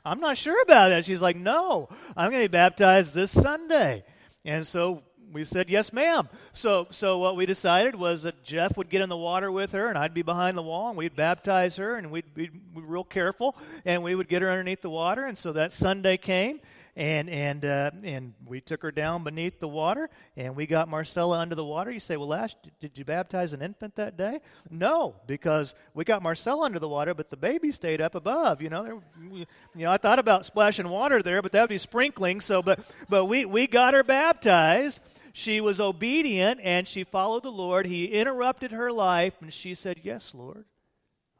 I'm 0.03 0.19
not 0.19 0.37
sure 0.37 0.59
about 0.63 0.89
that. 0.89 1.05
She's 1.05 1.21
like, 1.21 1.35
no, 1.35 1.87
I'm 2.17 2.31
going 2.31 2.41
to 2.41 2.49
be 2.49 2.51
baptized 2.51 3.13
this 3.13 3.29
Sunday. 3.29 4.05
And 4.43 4.65
so 4.65 5.03
we 5.31 5.43
said, 5.43 5.69
yes, 5.69 5.93
ma'am. 5.93 6.29
So, 6.53 6.87
so 6.89 7.19
what 7.19 7.35
we 7.35 7.45
decided 7.45 7.93
was 7.93 8.23
that 8.23 8.43
Jeff 8.43 8.75
would 8.75 8.89
get 8.89 9.03
in 9.03 9.09
the 9.09 9.15
water 9.15 9.51
with 9.51 9.73
her, 9.73 9.87
and 9.87 9.99
I'd 9.99 10.15
be 10.15 10.23
behind 10.23 10.57
the 10.57 10.63
wall, 10.63 10.89
and 10.89 10.97
we'd 10.97 11.15
baptize 11.15 11.75
her, 11.75 11.95
and 11.95 12.09
we'd 12.09 12.33
be 12.33 12.49
real 12.73 13.03
careful, 13.03 13.55
and 13.85 14.01
we 14.01 14.15
would 14.15 14.29
get 14.29 14.41
her 14.41 14.49
underneath 14.49 14.81
the 14.81 14.89
water. 14.89 15.25
And 15.25 15.37
so 15.37 15.53
that 15.53 15.71
Sunday 15.71 16.17
came, 16.17 16.59
and 16.95 17.29
and 17.29 17.65
uh, 17.65 17.91
and 18.03 18.33
we 18.45 18.61
took 18.61 18.83
her 18.83 18.91
down 18.91 19.23
beneath 19.23 19.59
the 19.59 19.67
water, 19.67 20.09
and 20.37 20.55
we 20.55 20.67
got 20.67 20.87
Marcella 20.87 21.39
under 21.39 21.55
the 21.55 21.65
water. 21.65 21.91
You 21.91 21.99
say, 21.99 22.17
well, 22.17 22.33
Ash, 22.33 22.55
did 22.79 22.97
you 22.97 23.05
baptize 23.05 23.53
an 23.53 23.61
infant 23.61 23.95
that 23.95 24.15
day? 24.15 24.41
No, 24.69 25.15
because 25.25 25.73
we 25.93 26.03
got 26.03 26.21
Marcella 26.21 26.65
under 26.65 26.79
the 26.79 26.89
water, 26.89 27.13
but 27.13 27.29
the 27.29 27.37
baby 27.37 27.71
stayed 27.71 28.01
up 28.01 28.13
above. 28.13 28.61
You 28.61 28.69
know, 28.69 28.83
there, 28.83 28.99
you 29.31 29.45
know, 29.75 29.91
I 29.91 29.97
thought 29.97 30.19
about 30.19 30.45
splashing 30.45 30.87
water 30.87 31.23
there, 31.23 31.41
but 31.41 31.51
that 31.53 31.61
would 31.61 31.69
be 31.69 31.79
sprinkling. 31.79 32.41
So, 32.41 32.61
but 32.61 32.79
but 33.09 33.25
we 33.25 33.45
we 33.45 33.65
got 33.65 33.95
her 33.95 34.03
baptized. 34.03 34.99
She 35.35 35.61
was 35.61 35.79
obedient 35.79 36.59
and 36.61 36.87
she 36.87 37.03
followed 37.03 37.41
the 37.41 37.51
Lord. 37.51 37.87
He 37.87 38.05
interrupted 38.05 38.71
her 38.71 38.91
life, 38.91 39.33
and 39.41 39.51
she 39.51 39.73
said, 39.73 40.01
"Yes, 40.03 40.33
Lord, 40.35 40.65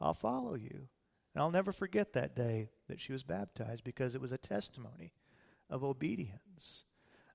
I'll 0.00 0.14
follow 0.14 0.54
you." 0.54 0.88
And 1.32 1.42
I'll 1.42 1.50
never 1.52 1.72
forget 1.72 2.12
that 2.12 2.34
day 2.34 2.70
that 2.88 3.00
she 3.00 3.12
was 3.12 3.22
baptized 3.22 3.84
because 3.84 4.16
it 4.16 4.20
was 4.20 4.32
a 4.32 4.38
testimony 4.38 5.12
of 5.70 5.84
obedience. 5.84 6.84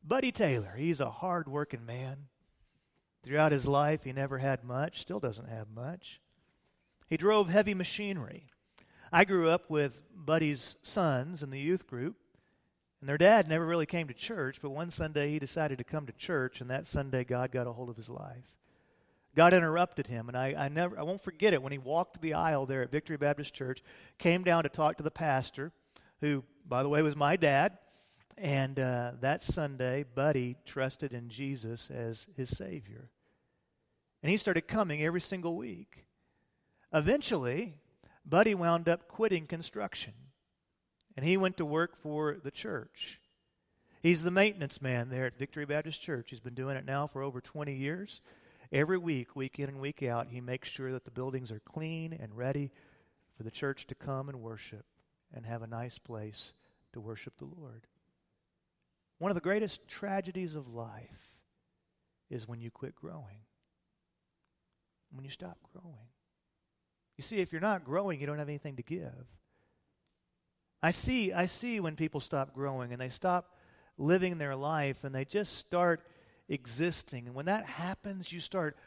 Buddy 0.03 0.31
Taylor, 0.31 0.73
he's 0.77 0.99
a 0.99 1.09
hard 1.09 1.47
working 1.47 1.85
man. 1.85 2.27
Throughout 3.23 3.51
his 3.51 3.67
life, 3.67 4.03
he 4.03 4.13
never 4.13 4.37
had 4.37 4.63
much, 4.63 5.01
still 5.01 5.19
doesn't 5.19 5.49
have 5.49 5.69
much. 5.69 6.21
He 7.09 7.17
drove 7.17 7.49
heavy 7.49 7.73
machinery. 7.73 8.45
I 9.11 9.25
grew 9.25 9.49
up 9.49 9.69
with 9.69 10.03
Buddy's 10.15 10.77
sons 10.81 11.43
in 11.43 11.49
the 11.49 11.59
youth 11.59 11.87
group, 11.87 12.15
and 13.01 13.09
their 13.09 13.17
dad 13.17 13.47
never 13.47 13.65
really 13.65 13.85
came 13.85 14.07
to 14.07 14.13
church, 14.13 14.59
but 14.61 14.69
one 14.69 14.89
Sunday 14.89 15.31
he 15.31 15.39
decided 15.39 15.77
to 15.79 15.83
come 15.83 16.05
to 16.05 16.13
church, 16.13 16.61
and 16.61 16.69
that 16.69 16.85
Sunday 16.85 17.23
God 17.23 17.51
got 17.51 17.67
a 17.67 17.73
hold 17.73 17.89
of 17.89 17.95
his 17.95 18.09
life. 18.09 18.45
God 19.35 19.53
interrupted 19.53 20.07
him, 20.07 20.27
and 20.27 20.37
I, 20.37 20.53
I 20.57 20.69
never 20.69 20.99
I 20.99 21.03
won't 21.03 21.23
forget 21.23 21.53
it 21.53 21.61
when 21.61 21.71
he 21.71 21.77
walked 21.77 22.21
the 22.21 22.33
aisle 22.33 22.65
there 22.65 22.81
at 22.81 22.91
Victory 22.91 23.17
Baptist 23.17 23.53
Church, 23.53 23.81
came 24.17 24.43
down 24.43 24.63
to 24.63 24.69
talk 24.69 24.97
to 24.97 25.03
the 25.03 25.11
pastor, 25.11 25.71
who, 26.21 26.43
by 26.67 26.83
the 26.83 26.89
way, 26.89 27.01
was 27.01 27.15
my 27.15 27.35
dad. 27.35 27.77
And 28.41 28.79
uh, 28.79 29.11
that 29.19 29.43
Sunday, 29.43 30.05
Buddy 30.15 30.55
trusted 30.65 31.13
in 31.13 31.27
Jesus 31.27 31.91
as 31.91 32.29
his 32.37 32.55
Savior. 32.55 33.09
And 34.23 34.29
he 34.31 34.37
started 34.37 34.65
coming 34.65 35.03
every 35.03 35.19
single 35.19 35.57
week. 35.57 36.05
Eventually, 36.93 37.73
Buddy 38.25 38.55
wound 38.55 38.87
up 38.87 39.09
quitting 39.09 39.45
construction. 39.45 40.13
And 41.17 41.25
he 41.25 41.35
went 41.35 41.57
to 41.57 41.65
work 41.65 41.97
for 42.01 42.37
the 42.41 42.51
church. 42.51 43.19
He's 44.01 44.23
the 44.23 44.31
maintenance 44.31 44.81
man 44.81 45.09
there 45.09 45.25
at 45.25 45.37
Victory 45.37 45.65
Baptist 45.65 46.01
Church. 46.01 46.29
He's 46.29 46.39
been 46.39 46.53
doing 46.53 46.77
it 46.77 46.85
now 46.85 47.07
for 47.07 47.21
over 47.21 47.41
20 47.41 47.73
years. 47.73 48.21
Every 48.71 48.97
week, 48.97 49.35
week 49.35 49.59
in 49.59 49.67
and 49.67 49.81
week 49.81 50.01
out, 50.01 50.27
he 50.29 50.39
makes 50.39 50.69
sure 50.69 50.93
that 50.93 51.03
the 51.03 51.11
buildings 51.11 51.51
are 51.51 51.59
clean 51.65 52.13
and 52.13 52.37
ready 52.37 52.71
for 53.35 53.43
the 53.43 53.51
church 53.51 53.87
to 53.87 53.95
come 53.95 54.29
and 54.29 54.39
worship 54.39 54.85
and 55.33 55.45
have 55.45 55.61
a 55.61 55.67
nice 55.67 55.97
place 55.97 56.53
to 56.93 57.01
worship 57.01 57.37
the 57.37 57.45
Lord. 57.45 57.87
One 59.19 59.31
of 59.31 59.35
the 59.35 59.41
greatest 59.41 59.87
tragedies 59.87 60.55
of 60.55 60.73
life 60.73 61.37
is 62.29 62.47
when 62.47 62.61
you 62.61 62.71
quit 62.71 62.95
growing, 62.95 63.41
when 65.11 65.23
you 65.23 65.31
stop 65.31 65.57
growing. 65.73 66.07
You 67.17 67.21
see, 67.21 67.39
if 67.39 67.51
you're 67.51 67.61
not 67.61 67.83
growing, 67.83 68.19
you 68.19 68.27
don't 68.27 68.39
have 68.39 68.47
anything 68.47 68.77
to 68.77 68.83
give. 68.83 69.27
I 70.81 70.91
see, 70.91 71.33
I 71.33 71.47
see 71.47 71.81
when 71.81 71.97
people 71.97 72.21
stop 72.21 72.53
growing 72.53 72.93
and 72.93 73.01
they 73.01 73.09
stop 73.09 73.57
living 73.97 74.37
their 74.37 74.55
life 74.55 75.03
and 75.03 75.13
they 75.13 75.25
just 75.25 75.57
start 75.57 76.01
existing. 76.47 77.27
And 77.27 77.35
when 77.35 77.47
that 77.47 77.65
happens, 77.65 78.31
you 78.31 78.39
start 78.39 78.77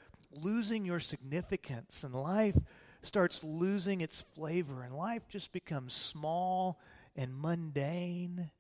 losing 0.40 0.86
your 0.86 1.00
significance 1.00 2.04
and 2.04 2.14
life 2.14 2.56
starts 3.02 3.42
losing 3.44 4.00
its 4.00 4.24
flavor 4.34 4.82
and 4.82 4.96
life 4.96 5.28
just 5.28 5.52
becomes 5.52 5.92
small 5.92 6.80
and 7.16 7.36
mundane. 7.36 8.50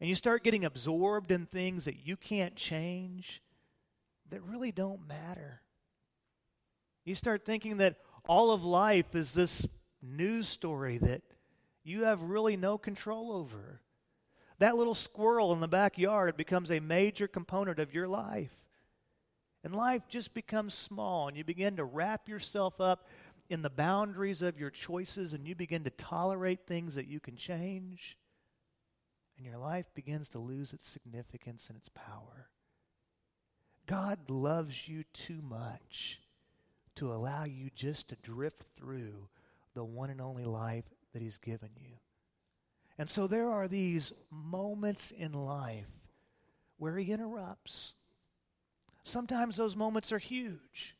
And 0.00 0.08
you 0.08 0.14
start 0.14 0.44
getting 0.44 0.64
absorbed 0.64 1.30
in 1.30 1.46
things 1.46 1.84
that 1.84 2.06
you 2.06 2.16
can't 2.16 2.56
change 2.56 3.42
that 4.30 4.42
really 4.42 4.72
don't 4.72 5.06
matter. 5.06 5.60
You 7.04 7.14
start 7.14 7.44
thinking 7.44 7.78
that 7.78 7.96
all 8.26 8.50
of 8.50 8.64
life 8.64 9.14
is 9.14 9.32
this 9.32 9.68
news 10.02 10.48
story 10.48 10.98
that 10.98 11.22
you 11.82 12.04
have 12.04 12.22
really 12.22 12.56
no 12.56 12.78
control 12.78 13.32
over. 13.32 13.80
That 14.58 14.76
little 14.76 14.94
squirrel 14.94 15.52
in 15.52 15.60
the 15.60 15.68
backyard 15.68 16.36
becomes 16.36 16.70
a 16.70 16.80
major 16.80 17.28
component 17.28 17.78
of 17.78 17.92
your 17.92 18.08
life. 18.08 18.54
And 19.62 19.74
life 19.74 20.02
just 20.08 20.34
becomes 20.34 20.74
small, 20.74 21.28
and 21.28 21.36
you 21.36 21.44
begin 21.44 21.76
to 21.76 21.84
wrap 21.84 22.28
yourself 22.28 22.80
up 22.80 23.08
in 23.48 23.62
the 23.62 23.70
boundaries 23.70 24.42
of 24.42 24.58
your 24.58 24.70
choices, 24.70 25.34
and 25.34 25.46
you 25.46 25.54
begin 25.54 25.84
to 25.84 25.90
tolerate 25.90 26.66
things 26.66 26.94
that 26.94 27.06
you 27.06 27.20
can 27.20 27.36
change, 27.36 28.16
and 29.36 29.46
your 29.46 29.58
life 29.58 29.92
begins 29.94 30.28
to 30.30 30.38
lose 30.38 30.72
its 30.72 30.88
significance 30.88 31.68
and 31.68 31.76
its 31.76 31.88
power. 31.88 32.48
God 33.86 34.30
loves 34.30 34.88
you 34.88 35.04
too 35.12 35.40
much 35.42 36.20
to 36.96 37.12
allow 37.12 37.44
you 37.44 37.70
just 37.74 38.08
to 38.08 38.16
drift 38.16 38.62
through 38.76 39.28
the 39.74 39.84
one 39.84 40.10
and 40.10 40.20
only 40.20 40.44
life 40.44 40.84
that 41.12 41.22
He's 41.22 41.38
given 41.38 41.70
you. 41.76 41.96
And 42.96 43.10
so 43.10 43.26
there 43.26 43.50
are 43.50 43.68
these 43.68 44.12
moments 44.30 45.10
in 45.10 45.32
life 45.32 45.88
where 46.78 46.96
He 46.96 47.12
interrupts. 47.12 47.94
Sometimes 49.02 49.56
those 49.56 49.76
moments 49.76 50.12
are 50.12 50.18
huge. 50.18 50.96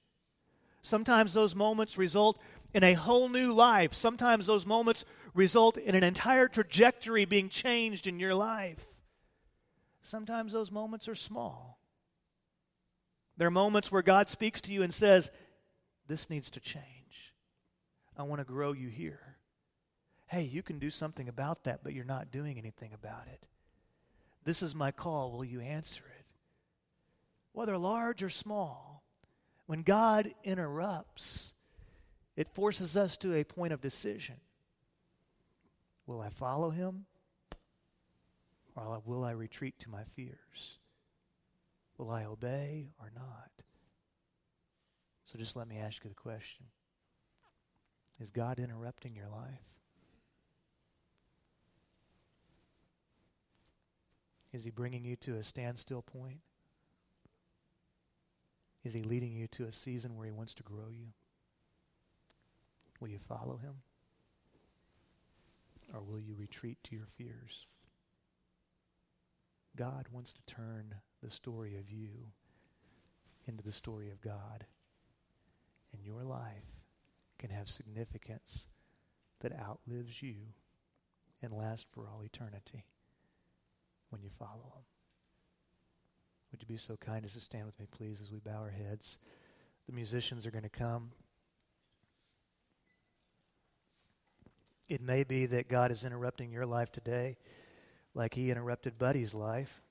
Sometimes 0.83 1.33
those 1.33 1.55
moments 1.55 1.97
result 1.97 2.39
in 2.75 2.85
a 2.85 2.93
whole 2.93 3.29
new 3.29 3.53
life. 3.53 3.95
Sometimes 3.95 4.47
those 4.47 4.67
moments 4.67 5.07
result 5.35 5.77
in 5.77 5.95
an 5.95 6.05
entire 6.05 6.49
trajectory 6.49 7.25
being 7.25 7.49
changed 7.49 8.07
in 8.07 8.19
your 8.19 8.35
life. 8.35 8.85
Sometimes 10.03 10.53
those 10.53 10.71
moments 10.71 11.09
are 11.09 11.15
small. 11.15 11.79
There 13.37 13.49
are 13.49 13.53
moments 13.53 13.91
where 13.91 14.03
God 14.03 14.29
speaks 14.29 14.61
to 14.63 14.73
you 14.73 14.83
and 14.83 14.95
says, 14.95 15.31
This 16.07 16.31
needs 16.31 16.51
to 16.51 16.61
change. 16.61 16.85
I 18.17 18.23
want 18.23 18.39
to 18.41 18.45
grow 18.45 18.73
you 18.73 18.89
here. 18.89 19.37
Hey, 20.27 20.43
you 20.43 20.63
can 20.63 20.79
do 20.79 20.91
something 20.91 21.29
about 21.29 21.65
that, 21.65 21.81
but 21.83 21.93
you're 21.93 22.05
not 22.05 22.31
doing 22.31 22.59
anything 22.59 22.93
about 22.93 23.27
it. 23.33 23.43
This 24.45 24.63
is 24.63 24.75
my 24.75 24.93
call. 24.93 25.33
Will 25.33 25.45
you 25.45 25.61
answer 25.61 26.05
it? 26.07 26.25
whether 27.55 27.79
large 27.79 28.23
or 28.23 28.29
small, 28.29 29.05
when 29.67 29.83
God 29.83 30.35
interrupts, 30.43 31.55
it 32.37 32.53
forces 32.53 32.97
us 32.97 33.17
to 33.19 33.33
a 33.33 33.45
point 33.45 33.73
of 33.73 33.81
decision. 33.81 34.35
Will 36.07 36.21
I 36.21 36.29
follow 36.29 36.71
him? 36.71 37.07
Or 38.77 39.01
will 39.05 39.25
I 39.25 39.31
retreat 39.31 39.75
to 39.81 39.91
my 39.91 40.03
fears? 40.17 40.79
Will 41.97 42.11
I 42.11 42.25
obey 42.25 42.89
or 43.01 43.11
not? 43.15 43.51
So 45.25 45.39
just 45.39 45.57
let 45.57 45.69
me 45.69 45.79
ask 45.79 46.03
you 46.05 46.11
the 46.11 46.17
question 46.17 46.67
Is 48.21 48.31
God 48.31 48.59
interrupting 48.59 49.15
your 49.15 49.29
life? 49.29 49.63
Is 54.53 54.65
he 54.65 54.71
bringing 54.71 55.05
you 55.05 55.17
to 55.17 55.37
a 55.37 55.43
standstill 55.43 56.03
point? 56.03 56.39
Is 58.85 58.93
he 58.93 59.03
leading 59.03 59.33
you 59.33 59.49
to 59.49 59.65
a 59.65 59.73
season 59.73 60.17
where 60.17 60.27
he 60.27 60.33
wants 60.33 60.55
to 60.55 60.63
grow 60.63 60.91
you? 60.91 61.07
Will 63.01 63.09
you 63.09 63.19
follow 63.19 63.57
him? 63.57 63.75
Or 65.93 66.01
will 66.03 66.21
you 66.21 66.35
retreat 66.39 66.79
to 66.85 66.95
your 66.95 67.07
fears? 67.17 67.67
God 69.77 70.07
wants 70.13 70.33
to 70.33 70.55
turn 70.55 70.95
the 71.23 71.31
story 71.31 71.77
of 71.77 71.91
you 71.91 72.11
into 73.47 73.63
the 73.63 73.73
story 73.73 74.11
of 74.11 74.21
God. 74.21 74.67
And 75.93 76.05
your 76.05 76.23
life 76.23 76.83
can 77.39 77.51
have 77.51 77.69
significance 77.69 78.69
that 79.41 79.53
outlives 79.53 80.23
you 80.23 80.37
and 81.43 81.53
lasts 81.53 81.87
for 81.93 82.09
all 82.09 82.23
eternity 82.25 82.85
when 84.11 84.23
you 84.23 84.31
follow 84.39 84.73
him. 84.77 84.85
Would 86.51 86.63
you 86.63 86.69
be 86.69 86.77
so 86.77 86.97
kind 86.97 87.25
as 87.25 87.35
to 87.35 87.41
stand 87.41 87.67
with 87.67 87.79
me, 87.79 87.87
please, 87.91 88.21
as 88.21 88.31
we 88.31 88.39
bow 88.39 88.61
our 88.61 88.71
heads? 88.71 89.19
The 89.87 89.93
musicians 89.93 90.47
are 90.47 90.53
going 90.53 90.63
to 90.63 90.69
come. 90.69 91.11
It 94.89 95.01
may 95.01 95.25
be 95.25 95.47
that 95.47 95.69
God 95.69 95.91
is 95.91 96.05
interrupting 96.05 96.53
your 96.53 96.67
life 96.67 96.93
today 96.93 97.37
like 98.15 98.35
he 98.35 98.51
interrupted 98.51 98.99
Buddy's 98.99 99.35
life. 99.35 99.83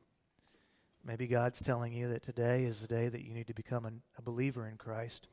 Maybe 1.04 1.28
God's 1.28 1.60
telling 1.60 1.94
you 1.94 2.10
that 2.10 2.24
today 2.24 2.64
is 2.64 2.80
the 2.80 2.88
day 2.88 3.10
that 3.10 3.24
you 3.24 3.34
need 3.34 3.48
to 3.48 3.54
become 3.54 3.86
an, 3.86 4.02
a 4.18 4.22
believer 4.22 4.68
in 4.68 4.78
Christ. 4.78 5.28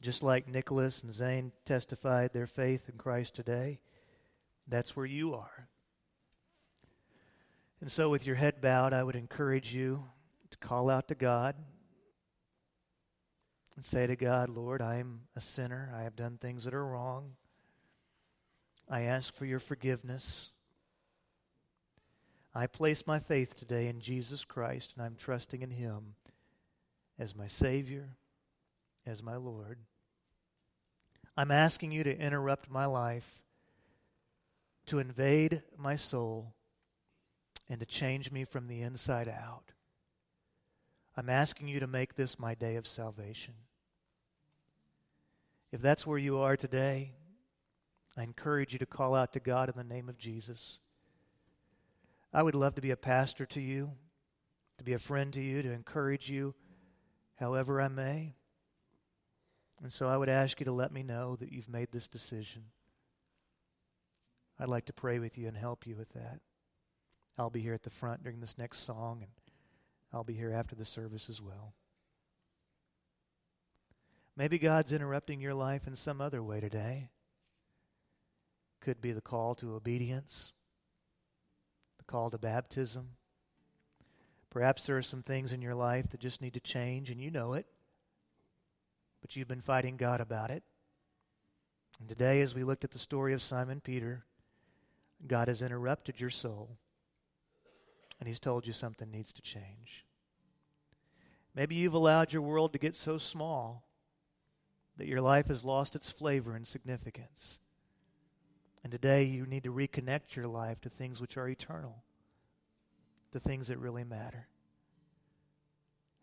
Just 0.00 0.22
like 0.22 0.46
Nicholas 0.46 1.02
and 1.02 1.12
Zane 1.12 1.52
testified 1.64 2.32
their 2.32 2.46
faith 2.46 2.88
in 2.88 2.98
Christ 2.98 3.34
today, 3.34 3.80
that's 4.68 4.94
where 4.94 5.06
you 5.06 5.34
are. 5.34 5.68
And 7.80 7.90
so, 7.90 8.10
with 8.10 8.26
your 8.26 8.36
head 8.36 8.60
bowed, 8.60 8.92
I 8.92 9.02
would 9.02 9.16
encourage 9.16 9.74
you 9.74 10.04
to 10.50 10.58
call 10.58 10.90
out 10.90 11.08
to 11.08 11.14
God 11.14 11.56
and 13.76 13.84
say 13.84 14.06
to 14.06 14.16
God, 14.16 14.48
Lord, 14.48 14.80
I 14.80 14.96
am 14.96 15.20
a 15.36 15.40
sinner. 15.40 15.92
I 15.94 16.02
have 16.02 16.16
done 16.16 16.38
things 16.38 16.64
that 16.64 16.74
are 16.74 16.86
wrong. 16.86 17.32
I 18.88 19.02
ask 19.02 19.34
for 19.34 19.44
your 19.44 19.58
forgiveness. 19.58 20.50
I 22.54 22.66
place 22.66 23.06
my 23.06 23.18
faith 23.18 23.54
today 23.54 23.88
in 23.88 24.00
Jesus 24.00 24.44
Christ, 24.44 24.94
and 24.96 25.04
I'm 25.04 25.14
trusting 25.14 25.60
in 25.60 25.70
Him 25.70 26.14
as 27.18 27.36
my 27.36 27.46
Savior, 27.46 28.16
as 29.06 29.22
my 29.22 29.36
Lord. 29.36 29.78
I'm 31.36 31.50
asking 31.50 31.92
you 31.92 32.02
to 32.04 32.18
interrupt 32.18 32.70
my 32.70 32.86
life, 32.86 33.42
to 34.86 35.00
invade 35.00 35.62
my 35.76 35.96
soul 35.96 36.54
and 37.68 37.78
to 37.80 37.86
change 37.86 38.32
me 38.32 38.44
from 38.44 38.68
the 38.68 38.80
inside 38.80 39.28
out. 39.28 39.72
I'm 41.14 41.28
asking 41.28 41.68
you 41.68 41.80
to 41.80 41.86
make 41.86 42.14
this 42.14 42.38
my 42.38 42.54
day 42.54 42.76
of 42.76 42.86
salvation. 42.86 43.54
If 45.76 45.82
that's 45.82 46.06
where 46.06 46.16
you 46.16 46.38
are 46.38 46.56
today, 46.56 47.12
I 48.16 48.22
encourage 48.22 48.72
you 48.72 48.78
to 48.78 48.86
call 48.86 49.14
out 49.14 49.34
to 49.34 49.40
God 49.40 49.68
in 49.68 49.74
the 49.76 49.84
name 49.84 50.08
of 50.08 50.16
Jesus. 50.16 50.80
I 52.32 52.42
would 52.42 52.54
love 52.54 52.76
to 52.76 52.80
be 52.80 52.92
a 52.92 52.96
pastor 52.96 53.44
to 53.44 53.60
you, 53.60 53.92
to 54.78 54.84
be 54.84 54.94
a 54.94 54.98
friend 54.98 55.30
to 55.34 55.42
you, 55.42 55.60
to 55.60 55.70
encourage 55.70 56.30
you 56.30 56.54
however 57.38 57.78
I 57.78 57.88
may. 57.88 58.36
And 59.82 59.92
so 59.92 60.08
I 60.08 60.16
would 60.16 60.30
ask 60.30 60.58
you 60.60 60.64
to 60.64 60.72
let 60.72 60.92
me 60.92 61.02
know 61.02 61.36
that 61.36 61.52
you've 61.52 61.68
made 61.68 61.92
this 61.92 62.08
decision. 62.08 62.62
I'd 64.58 64.70
like 64.70 64.86
to 64.86 64.94
pray 64.94 65.18
with 65.18 65.36
you 65.36 65.46
and 65.46 65.58
help 65.58 65.86
you 65.86 65.94
with 65.94 66.14
that. 66.14 66.40
I'll 67.36 67.50
be 67.50 67.60
here 67.60 67.74
at 67.74 67.82
the 67.82 67.90
front 67.90 68.22
during 68.22 68.40
this 68.40 68.56
next 68.56 68.78
song, 68.78 69.18
and 69.20 69.32
I'll 70.10 70.24
be 70.24 70.32
here 70.32 70.54
after 70.54 70.74
the 70.74 70.86
service 70.86 71.28
as 71.28 71.42
well. 71.42 71.74
Maybe 74.36 74.58
God's 74.58 74.92
interrupting 74.92 75.40
your 75.40 75.54
life 75.54 75.86
in 75.86 75.96
some 75.96 76.20
other 76.20 76.42
way 76.42 76.60
today. 76.60 77.08
Could 78.80 79.00
be 79.00 79.12
the 79.12 79.20
call 79.20 79.54
to 79.56 79.74
obedience, 79.74 80.52
the 81.98 82.04
call 82.04 82.30
to 82.30 82.38
baptism. 82.38 83.10
Perhaps 84.50 84.86
there 84.86 84.96
are 84.96 85.02
some 85.02 85.22
things 85.22 85.52
in 85.52 85.62
your 85.62 85.74
life 85.74 86.10
that 86.10 86.20
just 86.20 86.42
need 86.42 86.54
to 86.54 86.60
change, 86.60 87.10
and 87.10 87.20
you 87.20 87.30
know 87.30 87.54
it, 87.54 87.66
but 89.20 89.34
you've 89.34 89.48
been 89.48 89.60
fighting 89.60 89.96
God 89.96 90.20
about 90.20 90.50
it. 90.50 90.62
And 91.98 92.08
today, 92.08 92.42
as 92.42 92.54
we 92.54 92.64
looked 92.64 92.84
at 92.84 92.90
the 92.90 92.98
story 92.98 93.32
of 93.32 93.42
Simon 93.42 93.80
Peter, 93.80 94.24
God 95.26 95.48
has 95.48 95.62
interrupted 95.62 96.20
your 96.20 96.30
soul 96.30 96.76
and 98.18 98.28
He's 98.28 98.40
told 98.40 98.66
you 98.66 98.72
something 98.72 99.10
needs 99.10 99.32
to 99.34 99.42
change. 99.42 100.04
Maybe 101.54 101.74
you've 101.74 101.94
allowed 101.94 102.32
your 102.32 102.42
world 102.42 102.72
to 102.72 102.78
get 102.78 102.94
so 102.94 103.18
small 103.18 103.85
that 104.96 105.06
your 105.06 105.20
life 105.20 105.48
has 105.48 105.64
lost 105.64 105.94
its 105.94 106.10
flavor 106.10 106.54
and 106.54 106.66
significance. 106.66 107.58
And 108.82 108.92
today 108.92 109.24
you 109.24 109.46
need 109.46 109.64
to 109.64 109.72
reconnect 109.72 110.36
your 110.36 110.46
life 110.46 110.80
to 110.82 110.88
things 110.88 111.20
which 111.20 111.36
are 111.36 111.48
eternal, 111.48 112.02
to 113.32 113.40
things 113.40 113.68
that 113.68 113.78
really 113.78 114.04
matter. 114.04 114.46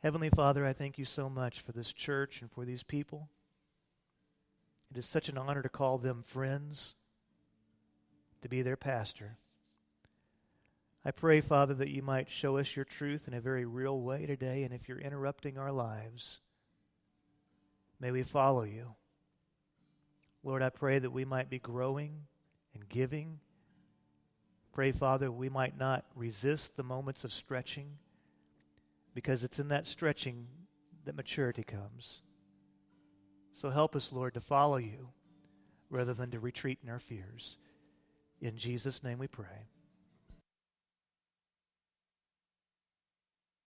Heavenly 0.02 0.30
Father, 0.30 0.66
I 0.66 0.74
thank 0.74 0.98
you 0.98 1.06
so 1.06 1.30
much 1.30 1.62
for 1.62 1.72
this 1.72 1.94
church 1.94 2.42
and 2.42 2.52
for 2.52 2.66
these 2.66 2.84
people. 2.84 3.30
It 4.92 4.98
is 4.98 5.06
such 5.06 5.30
an 5.30 5.38
honor 5.38 5.62
to 5.62 5.70
call 5.70 5.98
them 5.98 6.24
friends, 6.24 6.96
to 8.42 8.50
be 8.50 8.62
their 8.62 8.76
pastor. 8.76 9.38
I 11.06 11.12
pray, 11.12 11.42
Father, 11.42 11.74
that 11.74 11.90
you 11.90 12.02
might 12.02 12.30
show 12.30 12.58
us 12.58 12.76
your 12.76 12.86
truth 12.86 13.28
in 13.28 13.34
a 13.34 13.42
very 13.42 13.66
real 13.66 14.00
way 14.00 14.26
today, 14.26 14.64
and 14.64 14.74
if 14.74 14.88
you're 14.88 15.00
interrupting 15.00 15.58
our 15.58 15.72
lives, 15.72 16.40
may 18.04 18.12
we 18.12 18.22
follow 18.22 18.64
you. 18.64 18.94
Lord, 20.44 20.62
I 20.62 20.68
pray 20.68 21.00
that 21.00 21.12
we 21.12 21.24
might 21.24 21.50
be 21.50 21.58
growing 21.58 22.24
and 22.74 22.90
giving. 22.90 23.40
Pray, 24.74 24.92
Father, 24.92 25.32
we 25.32 25.48
might 25.48 25.80
not 25.80 26.04
resist 26.14 26.76
the 26.76 26.84
moments 26.84 27.24
of 27.24 27.32
stretching 27.32 27.92
because 29.14 29.46
it's 29.46 29.58
in 29.58 29.70
that 29.70 29.88
stretching 29.88 30.48
that 31.06 31.16
maturity 31.16 31.64
comes. 31.64 32.22
So 33.54 33.70
help 33.70 33.96
us, 33.96 34.12
Lord, 34.12 34.34
to 34.34 34.42
follow 34.42 34.76
you 34.76 35.08
rather 35.90 36.14
than 36.14 36.30
to 36.32 36.42
retreat 36.42 36.80
in 36.84 36.90
our 36.90 37.00
fears. 37.00 37.58
In 38.42 38.58
Jesus' 38.58 39.02
name 39.02 39.18
we 39.18 39.28
pray. 39.28 39.70